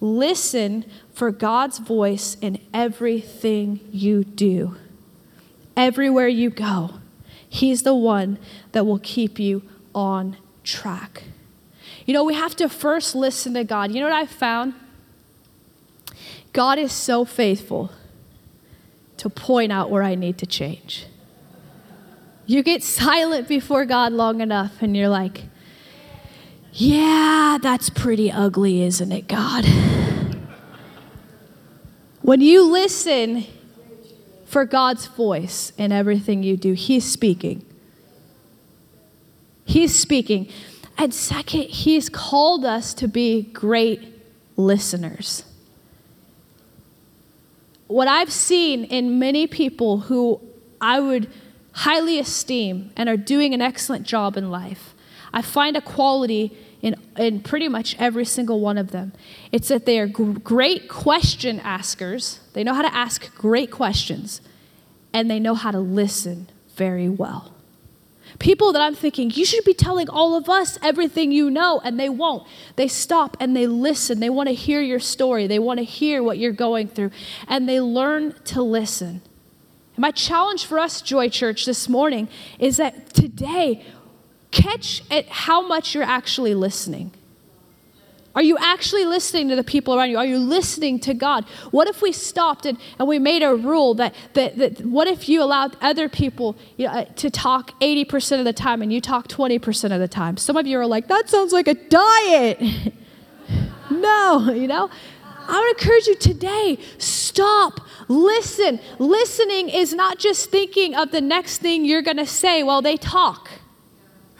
Listen 0.00 0.84
for 1.12 1.30
God's 1.30 1.78
voice 1.78 2.36
in 2.40 2.60
everything 2.74 3.80
you 3.90 4.24
do. 4.24 4.76
Everywhere 5.76 6.28
you 6.28 6.50
go, 6.50 6.94
He's 7.48 7.82
the 7.82 7.94
one 7.94 8.38
that 8.72 8.84
will 8.84 8.98
keep 8.98 9.38
you 9.38 9.62
on 9.94 10.36
track. 10.62 11.24
You 12.04 12.12
know, 12.12 12.24
we 12.24 12.34
have 12.34 12.54
to 12.56 12.68
first 12.68 13.14
listen 13.14 13.54
to 13.54 13.64
God. 13.64 13.92
You 13.92 14.00
know 14.00 14.08
what 14.08 14.16
I 14.16 14.26
found? 14.26 14.74
God 16.52 16.78
is 16.78 16.92
so 16.92 17.24
faithful 17.24 17.90
to 19.16 19.28
point 19.28 19.72
out 19.72 19.90
where 19.90 20.02
I 20.02 20.14
need 20.14 20.38
to 20.38 20.46
change. 20.46 21.06
You 22.46 22.62
get 22.62 22.82
silent 23.02 23.48
before 23.48 23.84
God 23.84 24.12
long 24.12 24.40
enough, 24.40 24.82
and 24.82 24.96
you're 24.96 25.08
like, 25.08 25.44
yeah, 26.78 27.56
that's 27.62 27.88
pretty 27.88 28.30
ugly, 28.30 28.82
isn't 28.82 29.10
it, 29.10 29.28
God? 29.28 29.64
When 32.20 32.42
you 32.42 32.70
listen 32.70 33.46
for 34.44 34.66
God's 34.66 35.06
voice 35.06 35.72
in 35.78 35.90
everything 35.90 36.42
you 36.42 36.58
do, 36.58 36.74
He's 36.74 37.10
speaking. 37.10 37.64
He's 39.64 39.98
speaking. 39.98 40.48
And 40.98 41.14
second, 41.14 41.62
He's 41.62 42.10
called 42.10 42.66
us 42.66 42.92
to 42.94 43.08
be 43.08 43.42
great 43.42 44.02
listeners. 44.58 45.44
What 47.86 48.06
I've 48.06 48.32
seen 48.32 48.84
in 48.84 49.18
many 49.18 49.46
people 49.46 50.00
who 50.00 50.42
I 50.78 51.00
would 51.00 51.30
highly 51.72 52.18
esteem 52.18 52.90
and 52.96 53.08
are 53.08 53.16
doing 53.16 53.54
an 53.54 53.62
excellent 53.62 54.06
job 54.06 54.36
in 54.36 54.50
life, 54.50 54.94
I 55.32 55.40
find 55.40 55.74
a 55.74 55.80
quality 55.80 56.56
in, 56.82 56.94
in 57.16 57.40
pretty 57.40 57.68
much 57.68 57.96
every 57.98 58.24
single 58.24 58.60
one 58.60 58.78
of 58.78 58.90
them. 58.90 59.12
It's 59.52 59.68
that 59.68 59.86
they 59.86 59.98
are 59.98 60.06
g- 60.06 60.34
great 60.42 60.88
question 60.88 61.60
askers, 61.60 62.40
they 62.52 62.64
know 62.64 62.74
how 62.74 62.82
to 62.82 62.94
ask 62.94 63.34
great 63.34 63.70
questions, 63.70 64.40
and 65.12 65.30
they 65.30 65.40
know 65.40 65.54
how 65.54 65.70
to 65.70 65.78
listen 65.80 66.48
very 66.74 67.08
well. 67.08 67.52
People 68.38 68.72
that 68.72 68.82
I'm 68.82 68.94
thinking, 68.94 69.30
you 69.30 69.44
should 69.44 69.64
be 69.64 69.72
telling 69.72 70.10
all 70.10 70.34
of 70.34 70.48
us 70.48 70.78
everything 70.82 71.32
you 71.32 71.50
know, 71.50 71.80
and 71.82 71.98
they 71.98 72.08
won't. 72.08 72.46
They 72.76 72.88
stop 72.88 73.36
and 73.40 73.56
they 73.56 73.66
listen. 73.66 74.20
They 74.20 74.28
want 74.28 74.48
to 74.48 74.54
hear 74.54 74.82
your 74.82 75.00
story, 75.00 75.46
they 75.46 75.58
want 75.58 75.78
to 75.78 75.84
hear 75.84 76.22
what 76.22 76.38
you're 76.38 76.52
going 76.52 76.88
through, 76.88 77.12
and 77.48 77.68
they 77.68 77.80
learn 77.80 78.34
to 78.46 78.62
listen. 78.62 79.22
My 79.98 80.10
challenge 80.10 80.66
for 80.66 80.78
us, 80.78 81.00
Joy 81.00 81.30
Church, 81.30 81.64
this 81.64 81.88
morning 81.88 82.28
is 82.58 82.76
that 82.76 83.14
today 83.14 83.82
catch 84.56 85.02
at 85.10 85.28
how 85.28 85.66
much 85.66 85.94
you're 85.94 86.04
actually 86.04 86.54
listening. 86.54 87.12
Are 88.34 88.42
you 88.42 88.58
actually 88.58 89.06
listening 89.06 89.48
to 89.48 89.56
the 89.56 89.64
people 89.64 89.94
around 89.94 90.10
you? 90.10 90.18
Are 90.18 90.26
you 90.26 90.38
listening 90.38 91.00
to 91.00 91.14
God? 91.14 91.44
What 91.70 91.88
if 91.88 92.02
we 92.02 92.12
stopped 92.12 92.66
and, 92.66 92.76
and 92.98 93.08
we 93.08 93.18
made 93.18 93.42
a 93.42 93.54
rule 93.54 93.94
that, 93.94 94.14
that, 94.34 94.58
that 94.58 94.84
what 94.84 95.08
if 95.08 95.26
you 95.26 95.42
allowed 95.42 95.74
other 95.80 96.06
people 96.08 96.54
you 96.76 96.86
know, 96.86 96.92
uh, 96.92 97.04
to 97.16 97.30
talk 97.30 97.78
80% 97.80 98.38
of 98.38 98.44
the 98.44 98.52
time 98.52 98.82
and 98.82 98.92
you 98.92 99.00
talk 99.00 99.28
20% 99.28 99.92
of 99.92 100.00
the 100.00 100.08
time? 100.08 100.36
Some 100.36 100.56
of 100.58 100.66
you 100.66 100.78
are 100.78 100.86
like, 100.86 101.08
that 101.08 101.30
sounds 101.30 101.54
like 101.54 101.66
a 101.66 101.74
diet. 101.74 102.60
no, 103.90 104.50
you 104.52 104.66
know? 104.66 104.90
I 105.48 105.58
would 105.58 105.78
encourage 105.78 106.06
you 106.06 106.16
today 106.16 106.78
stop, 106.98 107.80
listen. 108.08 108.80
Listening 108.98 109.70
is 109.70 109.94
not 109.94 110.18
just 110.18 110.50
thinking 110.50 110.94
of 110.94 111.10
the 111.10 111.20
next 111.22 111.58
thing 111.58 111.86
you're 111.86 112.02
going 112.02 112.16
to 112.18 112.26
say 112.26 112.62
while 112.62 112.82
they 112.82 112.98
talk. 112.98 113.48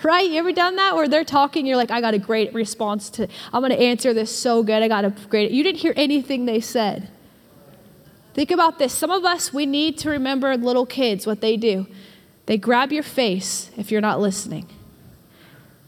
Right? 0.02 0.30
You 0.30 0.38
ever 0.38 0.52
done 0.52 0.76
that 0.76 0.94
where 0.94 1.08
they're 1.08 1.24
talking, 1.24 1.66
you're 1.66 1.76
like, 1.76 1.90
I 1.90 2.00
got 2.00 2.14
a 2.14 2.18
great 2.18 2.52
response 2.52 3.08
to, 3.10 3.28
I'm 3.52 3.62
going 3.62 3.72
to 3.72 3.80
answer 3.80 4.12
this 4.12 4.36
so 4.36 4.62
good. 4.62 4.82
I 4.82 4.88
got 4.88 5.04
a 5.04 5.10
great, 5.30 5.50
you 5.50 5.62
didn't 5.62 5.78
hear 5.78 5.94
anything 5.96 6.44
they 6.44 6.60
said. 6.60 7.08
Think 8.34 8.50
about 8.50 8.78
this. 8.78 8.92
Some 8.92 9.10
of 9.10 9.24
us, 9.24 9.54
we 9.54 9.64
need 9.64 9.96
to 9.98 10.10
remember 10.10 10.54
little 10.56 10.84
kids, 10.84 11.26
what 11.26 11.40
they 11.40 11.56
do. 11.56 11.86
They 12.44 12.58
grab 12.58 12.92
your 12.92 13.02
face 13.02 13.70
if 13.76 13.90
you're 13.90 14.02
not 14.02 14.20
listening. 14.20 14.68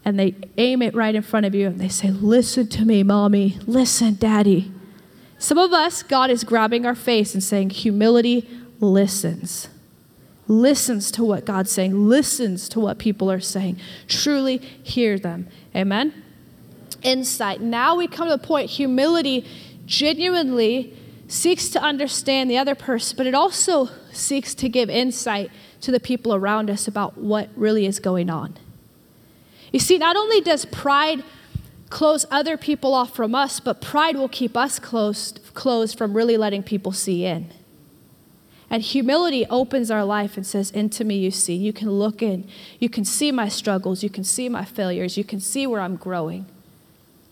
And 0.05 0.18
they 0.18 0.35
aim 0.57 0.81
it 0.81 0.94
right 0.94 1.14
in 1.14 1.23
front 1.23 1.44
of 1.44 1.55
you 1.55 1.66
and 1.66 1.79
they 1.79 1.90
say, 1.90 2.11
Listen 2.11 2.66
to 2.68 2.87
me, 2.87 3.03
mommy. 3.03 3.59
Listen, 3.66 4.14
daddy. 4.14 4.73
Some 5.38 5.59
of 5.59 5.75
us, 5.75 6.03
God 6.03 6.31
is 6.31 6.44
grabbing 6.44 6.87
our 6.87 6.94
face 6.94 7.35
and 7.35 7.42
saying, 7.42 7.71
Humility 7.71 8.49
listens. 8.81 9.68
Listens 10.48 11.11
to 11.12 11.22
what 11.22 11.44
God's 11.44 11.70
saying, 11.70 12.08
listens 12.08 12.68
to 12.70 12.80
what 12.80 12.98
people 12.98 13.30
are 13.30 13.40
saying. 13.40 13.78
Truly 14.08 14.56
hear 14.56 15.18
them. 15.18 15.46
Amen? 15.76 16.24
Insight. 17.02 17.61
Now 17.61 17.94
we 17.96 18.08
come 18.08 18.28
to 18.28 18.37
the 18.37 18.44
point 18.44 18.70
humility 18.70 19.46
genuinely 19.84 20.96
seeks 21.28 21.68
to 21.68 21.82
understand 21.82 22.50
the 22.50 22.56
other 22.56 22.74
person, 22.74 23.16
but 23.16 23.26
it 23.26 23.34
also 23.34 23.90
seeks 24.11 24.54
to 24.54 24.68
give 24.68 24.88
insight 24.88 25.50
to 25.82 25.92
the 25.92 26.00
people 26.00 26.34
around 26.34 26.70
us 26.70 26.88
about 26.88 27.18
what 27.18 27.50
really 27.54 27.84
is 27.87 28.00
going 28.00 28.30
on. 28.30 28.56
You 29.72 29.78
see, 29.78 29.98
not 29.98 30.16
only 30.16 30.40
does 30.40 30.64
pride 30.64 31.22
close 31.90 32.24
other 32.30 32.56
people 32.56 32.94
off 32.94 33.14
from 33.14 33.34
us, 33.34 33.61
but 33.61 33.80
pride 33.80 34.16
will 34.16 34.28
keep 34.28 34.56
us 34.56 34.78
closed, 34.78 35.40
closed 35.54 35.96
from 35.96 36.14
really 36.14 36.37
letting 36.37 36.62
people 36.62 36.92
see 36.92 37.24
in. 37.24 37.52
And 38.70 38.83
humility 38.83 39.46
opens 39.48 39.90
our 39.90 40.04
life 40.04 40.37
and 40.37 40.46
says, 40.46 40.70
Into 40.70 41.04
me 41.04 41.16
you 41.16 41.31
see. 41.31 41.54
You 41.54 41.72
can 41.72 41.90
look 41.90 42.22
in. 42.22 42.46
You 42.78 42.88
can 42.88 43.04
see 43.04 43.33
my 43.33 43.48
struggles. 43.48 44.02
You 44.02 44.11
can 44.11 44.24
see 44.24 44.48
my 44.48 44.64
failures. 44.64 45.16
You 45.16 45.24
can 45.24 45.40
see 45.40 45.66
where 45.66 45.81
I'm 45.81 45.96
growing. 45.96 46.46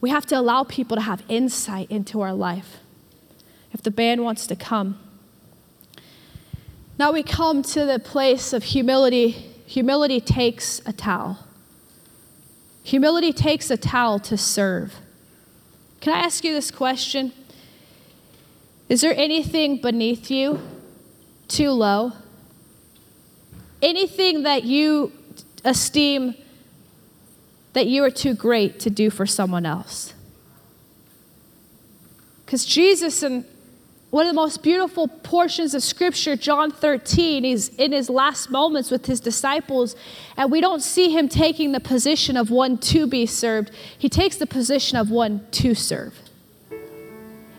We 0.00 0.10
have 0.10 0.26
to 0.26 0.38
allow 0.38 0.64
people 0.64 0.96
to 0.96 1.02
have 1.02 1.22
insight 1.28 1.90
into 1.90 2.20
our 2.20 2.32
life 2.32 2.78
if 3.72 3.82
the 3.82 3.90
band 3.90 4.22
wants 4.22 4.46
to 4.46 4.56
come. 4.56 4.98
Now 6.98 7.12
we 7.12 7.22
come 7.22 7.62
to 7.62 7.84
the 7.84 7.98
place 7.98 8.54
of 8.54 8.64
humility. 8.64 9.30
Humility 9.66 10.20
takes 10.20 10.80
a 10.86 10.92
towel. 10.92 11.38
Humility 12.84 13.32
takes 13.32 13.70
a 13.70 13.76
towel 13.76 14.18
to 14.20 14.38
serve. 14.38 14.94
Can 16.00 16.14
I 16.14 16.20
ask 16.20 16.44
you 16.44 16.54
this 16.54 16.70
question? 16.70 17.32
Is 18.88 19.00
there 19.00 19.14
anything 19.16 19.80
beneath 19.80 20.30
you 20.30 20.60
too 21.48 21.70
low? 21.70 22.12
Anything 23.82 24.42
that 24.44 24.64
you 24.64 25.12
esteem 25.64 26.34
that 27.72 27.86
you 27.86 28.02
are 28.04 28.10
too 28.10 28.34
great 28.34 28.80
to 28.80 28.90
do 28.90 29.10
for 29.10 29.26
someone 29.26 29.66
else? 29.66 30.14
Because 32.44 32.64
Jesus 32.64 33.22
and 33.22 33.44
one 34.10 34.24
of 34.24 34.30
the 34.30 34.40
most 34.40 34.62
beautiful 34.62 35.08
portions 35.08 35.74
of 35.74 35.82
scripture, 35.82 36.36
John 36.36 36.70
13, 36.70 37.44
he's 37.44 37.68
in 37.70 37.92
his 37.92 38.08
last 38.08 38.50
moments 38.50 38.90
with 38.90 39.06
his 39.06 39.20
disciples, 39.20 39.96
and 40.36 40.50
we 40.50 40.60
don't 40.60 40.80
see 40.80 41.10
him 41.10 41.28
taking 41.28 41.72
the 41.72 41.80
position 41.80 42.36
of 42.36 42.50
one 42.50 42.78
to 42.78 43.06
be 43.06 43.26
served. 43.26 43.72
He 43.98 44.08
takes 44.08 44.36
the 44.36 44.46
position 44.46 44.96
of 44.96 45.10
one 45.10 45.46
to 45.50 45.74
serve. 45.74 46.25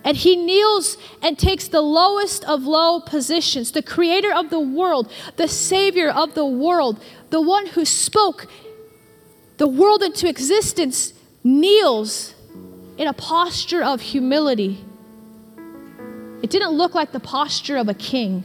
And 0.08 0.16
he 0.16 0.38
kneels 0.38 0.98
and 1.22 1.38
takes 1.38 1.68
the 1.68 1.82
lowest 1.82 2.46
of 2.46 2.64
low 2.64 3.02
positions, 3.02 3.74
the 3.74 3.84
creator 3.84 4.34
of 4.34 4.50
the 4.50 4.60
world, 4.60 5.12
the 5.36 5.50
savior 5.50 6.10
of 6.10 6.34
the 6.34 6.46
world, 6.46 7.04
the 7.30 7.42
one 7.42 7.68
who 7.68 7.84
spoke 7.84 8.48
the 9.58 9.68
world 9.68 10.02
into 10.02 10.30
existence, 10.30 11.14
kneels 11.44 12.34
in 12.98 13.08
a 13.08 13.14
posture 13.14 13.84
of 13.84 14.02
humility 14.02 14.86
it 16.42 16.50
didn't 16.50 16.72
look 16.72 16.94
like 16.94 17.12
the 17.12 17.20
posture 17.20 17.78
of 17.78 17.90
a 17.90 17.94
king. 17.94 18.44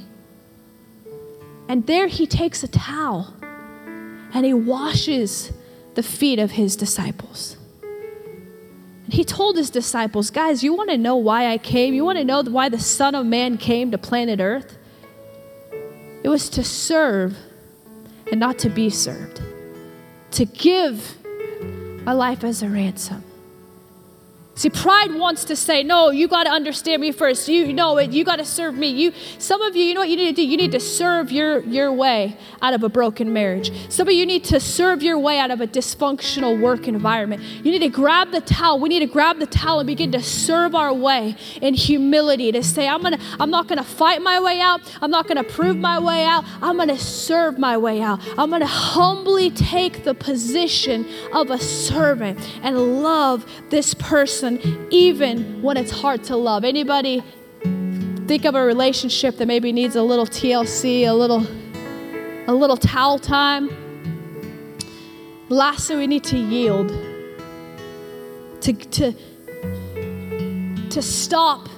And 1.69 1.87
there 1.87 2.07
he 2.07 2.27
takes 2.27 2.63
a 2.63 2.69
towel 2.69 3.35
and 4.35 4.45
he 4.47 4.55
washes 4.55 5.53
the 5.95 6.03
feet 6.03 6.39
of 6.39 6.53
his 6.53 6.75
disciples. 6.75 7.57
He 9.13 9.25
told 9.25 9.59
his 9.59 9.69
disciples, 9.69 10.31
Guys, 10.31 10.65
you 10.65 10.73
want 10.73 10.89
to 10.89 10.97
know 10.97 11.17
why 11.17 11.53
I 11.53 11.59
came? 11.59 11.93
You 11.93 12.03
want 12.03 12.17
to 12.17 12.25
know 12.25 12.43
why 12.43 12.71
the 12.71 12.79
Son 12.79 13.15
of 13.15 13.27
Man 13.27 13.59
came 13.59 13.91
to 13.91 13.99
planet 13.99 14.41
Earth? 14.41 14.79
It 16.25 16.31
was 16.31 16.49
to 16.49 16.65
serve 16.65 17.37
and 18.31 18.41
not 18.41 18.59
to 18.61 18.71
be 18.71 18.89
served, 18.89 19.43
to 20.31 20.47
give 20.47 21.19
my 22.07 22.15
life 22.15 22.43
as 22.43 22.63
a 22.63 22.71
ransom. 22.71 23.23
See, 24.55 24.69
pride 24.69 25.15
wants 25.15 25.47
to 25.47 25.57
say, 25.57 25.83
no, 25.83 26.11
you 26.11 26.29
got 26.29 26.45
to 26.45 26.51
understand 26.51 27.01
me 27.01 27.11
first. 27.11 27.49
You 27.49 27.73
know 27.73 27.97
it. 27.97 28.11
You 28.11 28.23
got 28.23 28.37
to 28.37 28.45
serve 28.45 28.75
me. 28.75 28.89
You, 28.89 29.13
some 29.39 29.63
of 29.63 29.75
you, 29.75 29.83
you 29.83 29.95
know 29.95 30.01
what 30.01 30.11
you 30.11 30.17
need 30.17 30.37
to 30.37 30.43
do? 30.43 30.47
You 30.47 30.59
need 30.59 30.73
to 30.73 30.81
serve 30.81 31.33
your, 31.33 31.61
your 31.61 31.91
way 31.91 32.37
out 32.61 32.75
of 32.75 32.83
a 32.83 32.91
broken 32.91 33.33
marriage. 33.33 33.73
Some 33.91 34.09
of 34.09 34.13
you 34.13 34.27
need 34.27 34.45
to 34.45 34.61
serve 34.61 35.03
your 35.03 35.19
way 35.19 35.39
out 35.39 35.51
of 35.51 35.63
a 35.63 35.67
dysfunctional 35.67 36.61
work 36.61 36.87
environment. 36.87 37.43
You 37.65 37.73
need 37.73 37.79
to 37.79 37.89
grab 37.89 38.31
the 38.31 38.43
towel. 38.43 38.79
We 38.79 38.91
need 38.91 39.01
to 39.01 39.07
grab 39.07 39.39
the 39.39 39.47
towel 39.47 39.81
and 39.81 39.87
begin 39.87 40.13
to 40.13 40.23
serve 40.23 40.75
our 40.75 40.93
way 40.93 41.35
in 41.63 41.73
humility 41.73 42.53
to 42.53 42.63
say, 42.63 42.87
I'm, 42.87 43.03
gonna, 43.03 43.19
I'm 43.41 43.51
not 43.51 43.69
going 43.69 43.79
to 43.79 43.85
fight 43.85 44.21
my 44.21 44.39
way 44.39 44.61
out. 44.61 44.83
I'm 45.01 45.11
not 45.11 45.29
going 45.29 45.43
to 45.43 45.51
prove 45.51 45.79
my 45.79 45.99
way 45.99 46.27
out. 46.27 46.45
I'm 46.61 46.77
going 46.77 46.89
to 46.89 46.99
serve 46.99 47.59
my 47.59 47.79
way 47.79 48.03
out. 48.03 48.21
I'm 48.37 48.51
going 48.51 48.61
to 48.61 48.67
humbly 48.67 49.51
take 49.51 50.05
the 50.05 50.13
position 50.13 51.07
of 51.33 51.51
a 51.51 51.59
servant 51.59 52.39
and 52.63 53.03
love 53.03 53.47
this 53.71 53.95
person 53.95 54.42
person 54.43 54.89
even 54.91 55.63
when 55.63 55.77
it's 55.77 55.93
hard 55.93 56.25
to 56.25 56.37
love. 56.37 56.65
Anybody 56.65 57.23
think 58.27 58.45
of 58.45 58.57
a 58.57 58.65
relationship 58.65 59.37
that 59.37 59.47
maybe 59.47 59.73
needs 59.73 59.95
a 59.95 60.03
little 60.03 60.27
TLC, 60.27 61.07
a 61.07 61.13
little 61.13 61.47
a 62.49 62.55
little 62.55 62.77
towel 62.77 63.21
time? 63.21 63.71
Lastly, 65.49 65.97
we 65.97 66.07
need 66.09 66.25
to 66.25 66.37
yield. 66.37 66.89
To, 68.63 68.73
to, 68.73 69.13
to 70.91 71.03
stop 71.03 71.69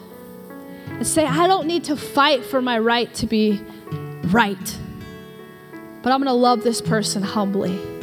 and 0.89 1.07
say, 1.07 1.25
I 1.25 1.47
don't 1.47 1.67
need 1.67 1.85
to 1.85 1.97
fight 1.97 2.45
for 2.45 2.61
my 2.61 2.79
right 2.79 3.13
to 3.15 3.27
be 3.27 3.59
right, 4.25 4.79
but 6.03 6.13
I'm 6.13 6.21
going 6.21 6.27
to 6.27 6.35
love 6.35 6.63
this 6.63 6.83
person 6.83 7.23
humbly. 7.23 7.94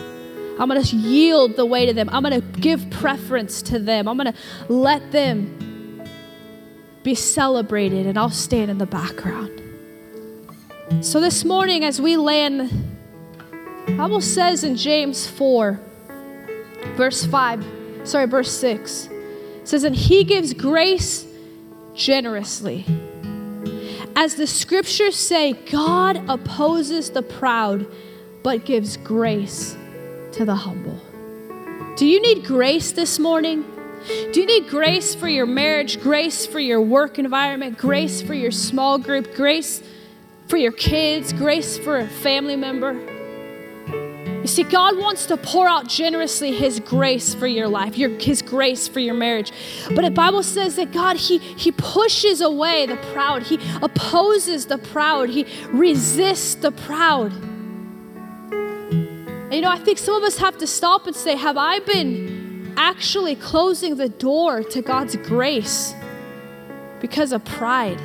I'm 0.61 0.69
going 0.69 0.83
to 0.83 0.95
yield 0.95 1.55
the 1.55 1.65
way 1.65 1.87
to 1.87 1.93
them. 1.93 2.07
I'm 2.11 2.21
going 2.21 2.39
to 2.39 2.59
give 2.59 2.87
preference 2.91 3.63
to 3.63 3.79
them. 3.79 4.07
I'm 4.07 4.15
going 4.15 4.31
to 4.31 4.71
let 4.71 5.11
them 5.11 6.03
be 7.01 7.15
celebrated, 7.15 8.05
and 8.05 8.15
I'll 8.15 8.29
stand 8.29 8.69
in 8.69 8.77
the 8.77 8.85
background. 8.85 9.59
So 11.01 11.19
this 11.19 11.43
morning, 11.43 11.83
as 11.83 11.99
we 11.99 12.15
land, 12.15 12.69
the 13.87 13.93
Bible 13.93 14.21
says 14.21 14.63
in 14.63 14.75
James 14.75 15.25
4, 15.25 15.79
verse 16.95 17.25
5, 17.25 17.65
sorry, 18.03 18.27
verse 18.27 18.51
6, 18.51 19.09
says, 19.63 19.83
And 19.83 19.95
he 19.95 20.23
gives 20.23 20.53
grace 20.53 21.25
generously. 21.95 22.85
As 24.15 24.35
the 24.35 24.45
scriptures 24.45 25.15
say, 25.15 25.53
God 25.53 26.23
opposes 26.29 27.09
the 27.09 27.23
proud, 27.23 27.87
but 28.43 28.63
gives 28.63 28.95
grace 28.97 29.75
to 30.33 30.45
the 30.45 30.55
humble. 30.55 30.99
Do 31.95 32.05
you 32.05 32.21
need 32.21 32.45
grace 32.45 32.91
this 32.91 33.19
morning? 33.19 33.65
Do 34.07 34.39
you 34.39 34.45
need 34.45 34.69
grace 34.69 35.13
for 35.13 35.27
your 35.27 35.45
marriage, 35.45 36.01
grace 36.01 36.45
for 36.45 36.59
your 36.59 36.81
work 36.81 37.19
environment, 37.19 37.77
grace 37.77 38.21
for 38.21 38.33
your 38.33 38.51
small 38.51 38.97
group, 38.97 39.35
grace 39.35 39.83
for 40.47 40.57
your 40.57 40.71
kids, 40.71 41.33
grace 41.33 41.77
for 41.77 41.97
a 41.99 42.07
family 42.07 42.55
member? 42.55 42.93
You 44.41 44.47
see, 44.47 44.63
God 44.63 44.97
wants 44.97 45.27
to 45.27 45.37
pour 45.37 45.67
out 45.67 45.87
generously 45.87 46.51
His 46.51 46.79
grace 46.79 47.35
for 47.35 47.45
your 47.45 47.67
life, 47.67 47.95
your, 47.95 48.09
His 48.09 48.41
grace 48.41 48.87
for 48.87 48.99
your 48.99 49.13
marriage. 49.13 49.51
But 49.89 50.01
the 50.01 50.09
Bible 50.09 50.41
says 50.41 50.77
that 50.77 50.91
God, 50.91 51.17
He, 51.17 51.37
he 51.37 51.71
pushes 51.71 52.41
away 52.41 52.87
the 52.87 52.97
proud, 53.13 53.43
He 53.43 53.59
opposes 53.83 54.65
the 54.65 54.79
proud, 54.79 55.29
He 55.29 55.45
resists 55.71 56.55
the 56.55 56.71
proud. 56.71 57.31
And 59.51 59.57
you 59.57 59.63
know, 59.63 59.69
I 59.69 59.79
think 59.79 59.97
some 59.97 60.15
of 60.15 60.23
us 60.23 60.37
have 60.37 60.57
to 60.59 60.65
stop 60.65 61.07
and 61.07 61.15
say, 61.15 61.35
Have 61.35 61.57
I 61.57 61.79
been 61.79 62.73
actually 62.77 63.35
closing 63.35 63.97
the 63.97 64.07
door 64.07 64.63
to 64.63 64.81
God's 64.81 65.17
grace 65.17 65.93
because 67.01 67.33
of 67.33 67.43
pride? 67.43 67.99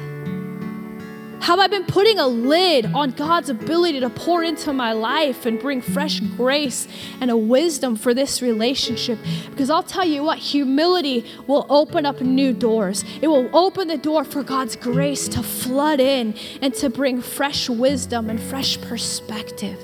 Have 1.42 1.60
I 1.60 1.68
been 1.68 1.84
putting 1.84 2.18
a 2.18 2.26
lid 2.26 2.86
on 2.86 3.12
God's 3.12 3.48
ability 3.48 4.00
to 4.00 4.10
pour 4.10 4.42
into 4.42 4.72
my 4.72 4.92
life 4.92 5.46
and 5.46 5.60
bring 5.60 5.80
fresh 5.80 6.18
grace 6.18 6.88
and 7.20 7.30
a 7.30 7.36
wisdom 7.36 7.94
for 7.94 8.12
this 8.12 8.42
relationship? 8.42 9.16
Because 9.48 9.70
I'll 9.70 9.84
tell 9.84 10.04
you 10.04 10.24
what, 10.24 10.38
humility 10.38 11.24
will 11.46 11.64
open 11.70 12.06
up 12.06 12.20
new 12.20 12.54
doors. 12.54 13.04
It 13.22 13.28
will 13.28 13.48
open 13.56 13.86
the 13.86 13.98
door 13.98 14.24
for 14.24 14.42
God's 14.42 14.74
grace 14.74 15.28
to 15.28 15.44
flood 15.44 16.00
in 16.00 16.34
and 16.60 16.74
to 16.74 16.90
bring 16.90 17.22
fresh 17.22 17.68
wisdom 17.68 18.30
and 18.30 18.40
fresh 18.40 18.80
perspective. 18.80 19.78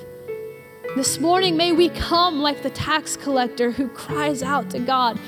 This 0.95 1.19
morning, 1.19 1.57
may 1.57 1.73
we 1.73 1.89
come 1.89 2.41
like 2.43 2.63
the 2.63 2.69
tax 2.69 3.17
collector 3.17 3.71
who 3.71 3.89
cries 3.89 4.43
out 4.43 4.69
to 4.73 4.79
God 4.79 5.19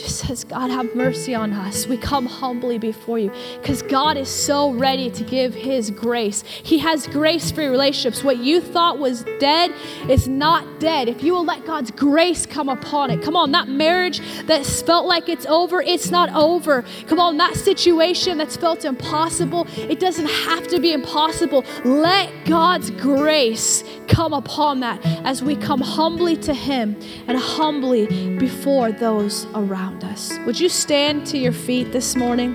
just 0.00 0.26
says, 0.26 0.44
God, 0.44 0.70
have 0.70 0.94
mercy 0.94 1.34
on 1.34 1.52
us. 1.52 1.86
We 1.86 1.96
come 1.96 2.26
humbly 2.26 2.78
before 2.78 3.18
you 3.18 3.30
because 3.60 3.82
God 3.82 4.16
is 4.16 4.28
so 4.28 4.72
ready 4.72 5.10
to 5.10 5.24
give 5.24 5.54
His 5.54 5.90
grace. 5.90 6.42
He 6.42 6.78
has 6.78 7.06
grace 7.06 7.50
for 7.50 7.62
your 7.62 7.70
relationships. 7.70 8.24
What 8.24 8.38
you 8.38 8.60
thought 8.60 8.98
was 8.98 9.24
dead 9.38 9.72
is 10.08 10.28
not 10.28 10.80
dead. 10.80 11.08
If 11.08 11.22
you 11.22 11.34
will 11.34 11.44
let 11.44 11.64
God's 11.64 11.90
grace 11.90 12.46
come 12.46 12.68
upon 12.68 13.10
it, 13.10 13.22
come 13.22 13.36
on, 13.36 13.52
that 13.52 13.68
marriage 13.68 14.20
that 14.46 14.64
felt 14.66 15.06
like 15.06 15.28
it's 15.28 15.46
over, 15.46 15.80
it's 15.80 16.10
not 16.10 16.30
over. 16.34 16.84
Come 17.06 17.20
on, 17.20 17.36
that 17.38 17.56
situation 17.56 18.38
that's 18.38 18.56
felt 18.56 18.84
impossible, 18.84 19.66
it 19.76 20.00
doesn't 20.00 20.28
have 20.28 20.66
to 20.68 20.80
be 20.80 20.92
impossible. 20.92 21.64
Let 21.84 22.32
God's 22.44 22.90
grace 22.90 23.84
come 24.08 24.32
upon 24.32 24.80
that 24.80 25.00
as 25.24 25.42
we 25.42 25.56
come 25.56 25.80
humbly 25.80 26.36
to 26.38 26.54
Him 26.54 26.96
and 27.26 27.38
humbly 27.38 28.36
before 28.38 28.92
those 28.92 29.46
around 29.54 29.89
around 29.90 30.04
us. 30.04 30.38
Would 30.46 30.60
you 30.60 30.68
stand 30.68 31.26
to 31.28 31.38
your 31.38 31.52
feet 31.52 31.92
this 31.92 32.16
morning? 32.16 32.52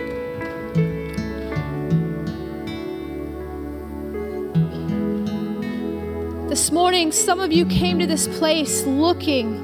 This 6.49 6.71
morning, 6.71 7.11
some 7.11 7.39
of 7.39 7.51
you 7.51 7.65
came 7.65 7.99
to 7.99 8.07
this 8.07 8.27
place 8.39 8.85
looking 8.85 9.61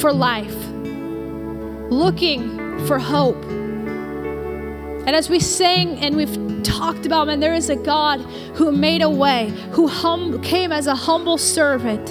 for 0.00 0.12
life, 0.12 0.56
looking 1.90 2.86
for 2.86 2.98
hope. 2.98 3.42
And 3.44 5.16
as 5.16 5.30
we 5.30 5.40
sang 5.40 5.98
and 5.98 6.16
we've 6.16 6.62
talked 6.62 7.06
about, 7.06 7.28
man, 7.28 7.40
there 7.40 7.54
is 7.54 7.70
a 7.70 7.76
God 7.76 8.20
who 8.56 8.72
made 8.72 9.02
a 9.02 9.08
way, 9.08 9.50
who 9.72 9.86
hum- 9.86 10.42
came 10.42 10.72
as 10.72 10.86
a 10.86 10.94
humble 10.94 11.38
servant 11.38 12.10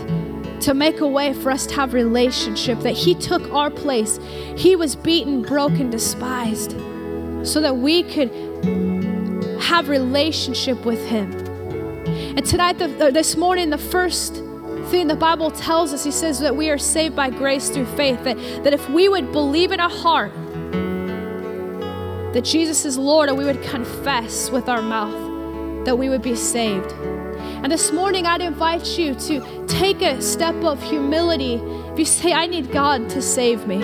to 0.62 0.74
make 0.74 0.99
a 0.99 1.08
way 1.08 1.34
for 1.34 1.51
us 1.51 1.66
to 1.68 1.76
have 1.76 1.93
relationship, 1.93 2.80
that 2.80 2.95
He 2.95 3.16
took 3.16 3.51
our 3.51 3.70
place. 3.70 4.20
He 4.55 4.76
was 4.76 4.95
beaten, 4.95 5.41
broken, 5.41 5.89
despised, 5.89 6.72
so 7.43 7.62
that 7.62 7.78
we 7.78 8.03
could 8.03 8.32
have 9.62 9.89
relationship 9.89 10.86
with 10.86 11.05
Him. 11.08 11.32
And 12.38 12.45
tonight, 12.45 12.80
the, 12.80 12.88
this 12.88 13.36
morning, 13.36 13.70
the 13.70 13.78
first 13.78 14.36
thing 14.89 15.08
the 15.08 15.16
Bible 15.16 15.51
tells 15.51 15.93
us, 15.93 16.03
He 16.03 16.12
says 16.12 16.39
that 16.39 16.55
we 16.55 16.70
are 16.70 16.78
saved 16.78 17.16
by 17.16 17.30
grace 17.30 17.70
through 17.70 17.88
faith, 17.97 18.24
that, 18.24 18.38
that 18.64 18.74
if 18.74 18.89
we 18.89 19.10
would 19.10 19.32
believe 19.32 19.72
in 19.72 19.80
our 19.80 19.89
heart 19.89 20.34
that 22.34 22.43
Jesus 22.43 22.86
is 22.86 22.99
Lord 22.99 23.30
and 23.30 23.38
we 23.38 23.45
would 23.45 23.64
confess 23.64 24.51
with 24.51 24.70
our 24.70 24.82
mouth, 24.82 25.86
that 25.86 25.95
we 25.97 26.08
would 26.08 26.22
be 26.22 26.36
saved. 26.36 26.93
And 27.64 27.72
this 27.72 27.91
morning, 27.91 28.26
I'd 28.26 28.41
invite 28.41 28.97
you 28.97 29.16
to 29.16 29.66
take 29.68 30.01
a 30.01 30.22
step 30.22 30.55
of 30.64 30.82
humility. 30.82 31.55
If 31.91 31.99
you 31.99 32.05
say, 32.05 32.32
I 32.32 32.45
need 32.45 32.72
God 32.72 33.10
to 33.10 33.22
save 33.22 33.68
me, 33.68 33.84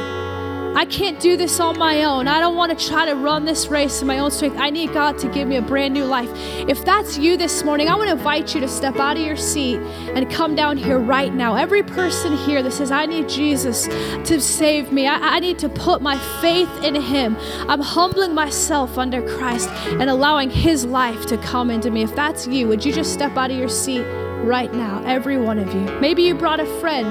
I 0.75 0.85
can't 0.85 1.19
do 1.19 1.37
this 1.37 1.59
on 1.59 1.77
my 1.77 2.03
own. 2.03 2.27
I 2.27 2.39
don't 2.39 2.55
want 2.55 2.77
to 2.77 2.87
try 2.87 3.05
to 3.05 3.13
run 3.13 3.45
this 3.45 3.67
race 3.67 4.01
in 4.01 4.07
my 4.07 4.17
own 4.17 4.31
strength. 4.31 4.57
I 4.57 4.71
need 4.71 4.91
God 4.91 5.19
to 5.19 5.29
give 5.29 5.47
me 5.47 5.57
a 5.57 5.61
brand 5.61 5.93
new 5.93 6.03
life. 6.03 6.29
If 6.67 6.83
that's 6.83 7.15
you 7.15 7.37
this 7.37 7.63
morning, 7.63 7.89
I 7.89 7.95
want 7.95 8.09
to 8.09 8.15
invite 8.15 8.55
you 8.55 8.61
to 8.61 8.67
step 8.67 8.95
out 8.95 9.15
of 9.15 9.23
your 9.23 9.35
seat 9.35 9.77
and 10.15 10.29
come 10.31 10.55
down 10.55 10.77
here 10.77 10.97
right 10.97 11.31
now. 11.31 11.55
Every 11.55 11.83
person 11.83 12.35
here 12.37 12.63
that 12.63 12.73
says, 12.73 12.89
I 12.89 13.05
need 13.05 13.29
Jesus 13.29 13.85
to 14.27 14.41
save 14.41 14.91
me, 14.91 15.05
I, 15.05 15.35
I 15.35 15.39
need 15.39 15.59
to 15.59 15.69
put 15.69 16.01
my 16.01 16.17
faith 16.41 16.83
in 16.83 16.95
Him. 16.95 17.37
I'm 17.69 17.81
humbling 17.81 18.33
myself 18.33 18.97
under 18.97 19.21
Christ 19.37 19.69
and 19.69 20.09
allowing 20.09 20.49
His 20.49 20.85
life 20.85 21.27
to 21.27 21.37
come 21.37 21.69
into 21.69 21.91
me. 21.91 22.01
If 22.01 22.15
that's 22.15 22.47
you, 22.47 22.67
would 22.67 22.83
you 22.83 22.91
just 22.91 23.13
step 23.13 23.37
out 23.37 23.51
of 23.51 23.57
your 23.57 23.69
seat 23.69 24.03
right 24.43 24.73
now? 24.73 25.03
Every 25.05 25.37
one 25.37 25.59
of 25.59 25.71
you. 25.71 25.81
Maybe 25.99 26.23
you 26.23 26.33
brought 26.33 26.59
a 26.59 26.65
friend 26.79 27.07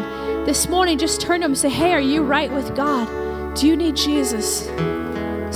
this 0.49 0.69
morning, 0.69 0.99
just 0.99 1.21
turn 1.21 1.41
to 1.41 1.45
him 1.45 1.53
and 1.53 1.59
say, 1.59 1.69
Hey, 1.69 1.93
are 1.93 2.01
you 2.01 2.25
right 2.25 2.53
with 2.53 2.75
God? 2.75 3.22
Do 3.55 3.67
you 3.67 3.77
need 3.77 3.97
Jesus? 3.97 4.67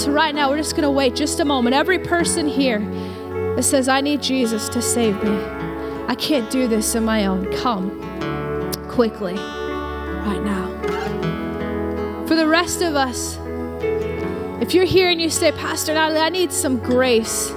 So, 0.01 0.11
right 0.13 0.35
now, 0.35 0.51
we're 0.51 0.59
just 0.59 0.73
going 0.73 0.83
to 0.83 0.91
wait 0.91 1.15
just 1.15 1.41
a 1.41 1.45
moment. 1.45 1.75
Every 1.75 1.99
person 1.99 2.47
here 2.47 2.81
that 3.57 3.63
says, 3.63 3.89
I 3.89 4.03
need 4.03 4.21
Jesus 4.21 4.69
to 4.69 4.83
save 4.83 5.23
me, 5.25 5.37
I 6.07 6.15
can't 6.15 6.51
do 6.51 6.69
this 6.69 6.95
on 6.95 7.07
my 7.07 7.25
own, 7.25 7.51
come 7.57 7.91
quickly 8.89 9.35
right 9.35 10.43
now. 10.45 10.67
For 12.27 12.35
the 12.35 12.47
rest 12.47 12.83
of 12.83 12.95
us, 12.95 13.39
if 14.63 14.75
you're 14.75 14.85
here 14.85 15.09
and 15.09 15.21
you 15.21 15.31
say, 15.31 15.53
Pastor 15.53 15.95
Natalie, 15.95 16.21
I 16.21 16.29
need 16.29 16.53
some 16.53 16.79
grace 16.79 17.51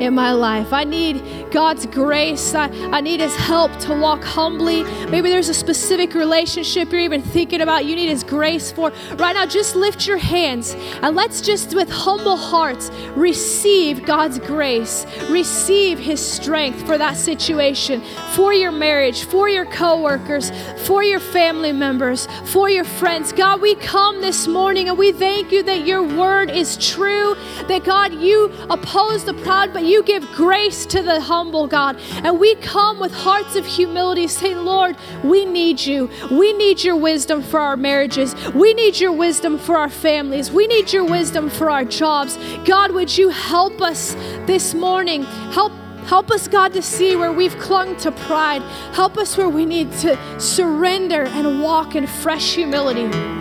in 0.00 0.14
my 0.14 0.32
life. 0.32 0.72
I 0.72 0.84
need 0.84 1.50
God's 1.50 1.86
grace. 1.86 2.54
I, 2.54 2.68
I 2.90 3.00
need 3.00 3.20
His 3.20 3.34
help 3.34 3.76
to 3.80 3.98
walk 3.98 4.22
humbly. 4.22 4.84
Maybe 5.08 5.30
there's 5.30 5.48
a 5.48 5.54
specific 5.54 6.14
relationship 6.14 6.92
you're 6.92 7.00
even 7.00 7.22
thinking 7.22 7.60
about, 7.60 7.84
you 7.84 7.96
need 7.96 8.08
His 8.08 8.22
grace 8.22 8.70
for. 8.70 8.92
Right 9.16 9.34
now, 9.34 9.46
just 9.46 9.74
lift 9.74 10.06
your 10.06 10.18
hands 10.18 10.74
and 11.02 11.16
let's 11.16 11.40
just, 11.40 11.74
with 11.74 11.90
humble 11.90 12.36
hearts, 12.36 12.90
receive 13.16 14.04
God's 14.04 14.38
grace, 14.38 15.06
receive 15.28 15.98
His 15.98 16.20
strength 16.20 16.86
for 16.86 16.98
that 16.98 17.16
situation, 17.16 18.02
for 18.34 18.52
your 18.52 18.72
marriage, 18.72 19.24
for 19.24 19.48
your 19.48 19.64
coworkers, 19.66 20.52
for 20.86 21.02
your 21.02 21.20
family 21.20 21.72
members, 21.72 22.28
for 22.46 22.70
your 22.70 22.84
friends. 22.84 23.32
God, 23.32 23.60
we 23.60 23.74
come 23.76 24.20
this 24.20 24.46
morning 24.46 24.88
and 24.88 24.98
we 24.98 25.12
thank 25.12 25.52
you 25.52 25.62
that 25.64 25.86
your 25.86 26.02
word 26.02 26.50
is 26.50 26.76
true, 26.76 27.34
that 27.68 27.84
God, 27.84 28.12
you 28.14 28.52
oppose 28.70 29.24
the 29.24 29.34
proud, 29.34 29.72
but 29.72 29.84
you 29.88 30.02
give 30.02 30.30
grace 30.32 30.86
to 30.86 31.02
the 31.02 31.20
humble, 31.20 31.66
God. 31.66 31.98
And 32.22 32.38
we 32.38 32.54
come 32.56 33.00
with 33.00 33.12
hearts 33.12 33.56
of 33.56 33.66
humility 33.66 34.28
saying, 34.28 34.58
Lord, 34.58 34.96
we 35.24 35.44
need 35.44 35.80
you. 35.80 36.10
We 36.30 36.52
need 36.52 36.82
your 36.82 36.96
wisdom 36.96 37.42
for 37.42 37.60
our 37.60 37.76
marriages. 37.76 38.34
We 38.54 38.74
need 38.74 38.98
your 38.98 39.12
wisdom 39.12 39.58
for 39.58 39.76
our 39.76 39.88
families. 39.88 40.50
We 40.50 40.66
need 40.66 40.92
your 40.92 41.04
wisdom 41.04 41.50
for 41.50 41.70
our 41.70 41.84
jobs. 41.84 42.38
God, 42.64 42.92
would 42.92 43.16
you 43.16 43.30
help 43.30 43.80
us 43.80 44.14
this 44.46 44.74
morning? 44.74 45.22
Help 45.52 45.72
Help 46.08 46.30
us, 46.30 46.48
God, 46.48 46.72
to 46.72 46.80
see 46.80 47.16
where 47.16 47.32
we've 47.32 47.58
clung 47.58 47.94
to 47.96 48.10
pride. 48.10 48.62
Help 48.94 49.18
us 49.18 49.36
where 49.36 49.50
we 49.50 49.66
need 49.66 49.92
to 49.98 50.40
surrender 50.40 51.24
and 51.24 51.62
walk 51.62 51.96
in 51.96 52.06
fresh 52.06 52.54
humility 52.54 53.37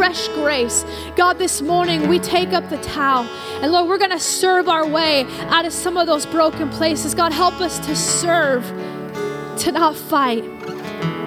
fresh 0.00 0.28
grace. 0.28 0.82
God, 1.14 1.34
this 1.34 1.60
morning 1.60 2.08
we 2.08 2.18
take 2.18 2.54
up 2.54 2.66
the 2.70 2.78
towel. 2.78 3.24
And 3.60 3.70
Lord, 3.70 3.86
we're 3.86 3.98
going 3.98 4.10
to 4.12 4.18
serve 4.18 4.66
our 4.66 4.86
way 4.86 5.26
out 5.50 5.66
of 5.66 5.74
some 5.74 5.98
of 5.98 6.06
those 6.06 6.24
broken 6.24 6.70
places. 6.70 7.14
God, 7.14 7.32
help 7.32 7.60
us 7.60 7.78
to 7.80 7.94
serve, 7.94 8.64
to 9.58 9.72
not 9.72 9.94
fight. 9.94 10.42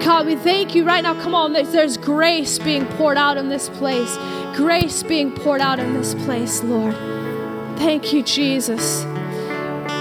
God, 0.03 0.26
we 0.26 0.36
thank 0.36 0.74
you 0.74 0.86
right 0.86 1.03
now. 1.03 1.13
Come 1.21 1.36
on, 1.36 1.53
there's, 1.53 1.71
there's 1.71 1.97
grace 1.97 2.57
being 2.57 2.88
poured 2.97 3.15
out 3.15 3.38
in 3.38 3.47
this 3.47 3.69
place. 3.69 4.17
Grace 4.55 5.03
being 5.03 5.32
poured 5.32 5.61
out 5.61 5.78
in 5.78 5.93
this 5.93 6.15
place, 6.26 6.63
Lord. 6.63 6.95
Thank 7.78 8.11
you, 8.11 8.24
Jesus. 8.24 9.05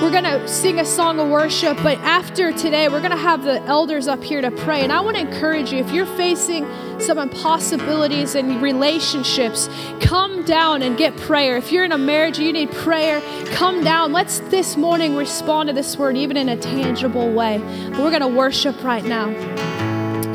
We're 0.02 0.10
going 0.10 0.24
to 0.24 0.48
sing 0.48 0.80
a 0.80 0.84
song 0.84 1.20
of 1.20 1.28
worship, 1.28 1.76
but 1.76 1.96
after 1.98 2.50
today, 2.52 2.88
we're 2.88 2.98
going 2.98 3.12
to 3.12 3.16
have 3.16 3.44
the 3.44 3.62
elders 3.66 4.08
up 4.08 4.20
here 4.20 4.40
to 4.40 4.50
pray. 4.50 4.80
And 4.80 4.90
I 4.90 5.00
want 5.00 5.16
to 5.16 5.22
encourage 5.22 5.72
you 5.72 5.78
if 5.78 5.92
you're 5.92 6.06
facing 6.16 6.66
some 6.98 7.18
impossibilities 7.18 8.34
in 8.34 8.60
relationships, 8.60 9.68
come 10.00 10.44
down 10.44 10.82
and 10.82 10.96
get 10.98 11.16
prayer. 11.18 11.56
If 11.56 11.70
you're 11.70 11.84
in 11.84 11.92
a 11.92 11.98
marriage, 11.98 12.40
you 12.40 12.52
need 12.52 12.72
prayer, 12.72 13.20
come 13.52 13.84
down. 13.84 14.12
Let's 14.12 14.40
this 14.40 14.76
morning 14.76 15.14
respond 15.14 15.68
to 15.68 15.72
this 15.72 15.96
word, 15.96 16.16
even 16.16 16.36
in 16.36 16.48
a 16.48 16.56
tangible 16.56 17.32
way. 17.32 17.58
But 17.90 18.00
we're 18.00 18.10
going 18.10 18.22
to 18.22 18.26
worship 18.26 18.82
right 18.82 19.04
now. 19.04 19.91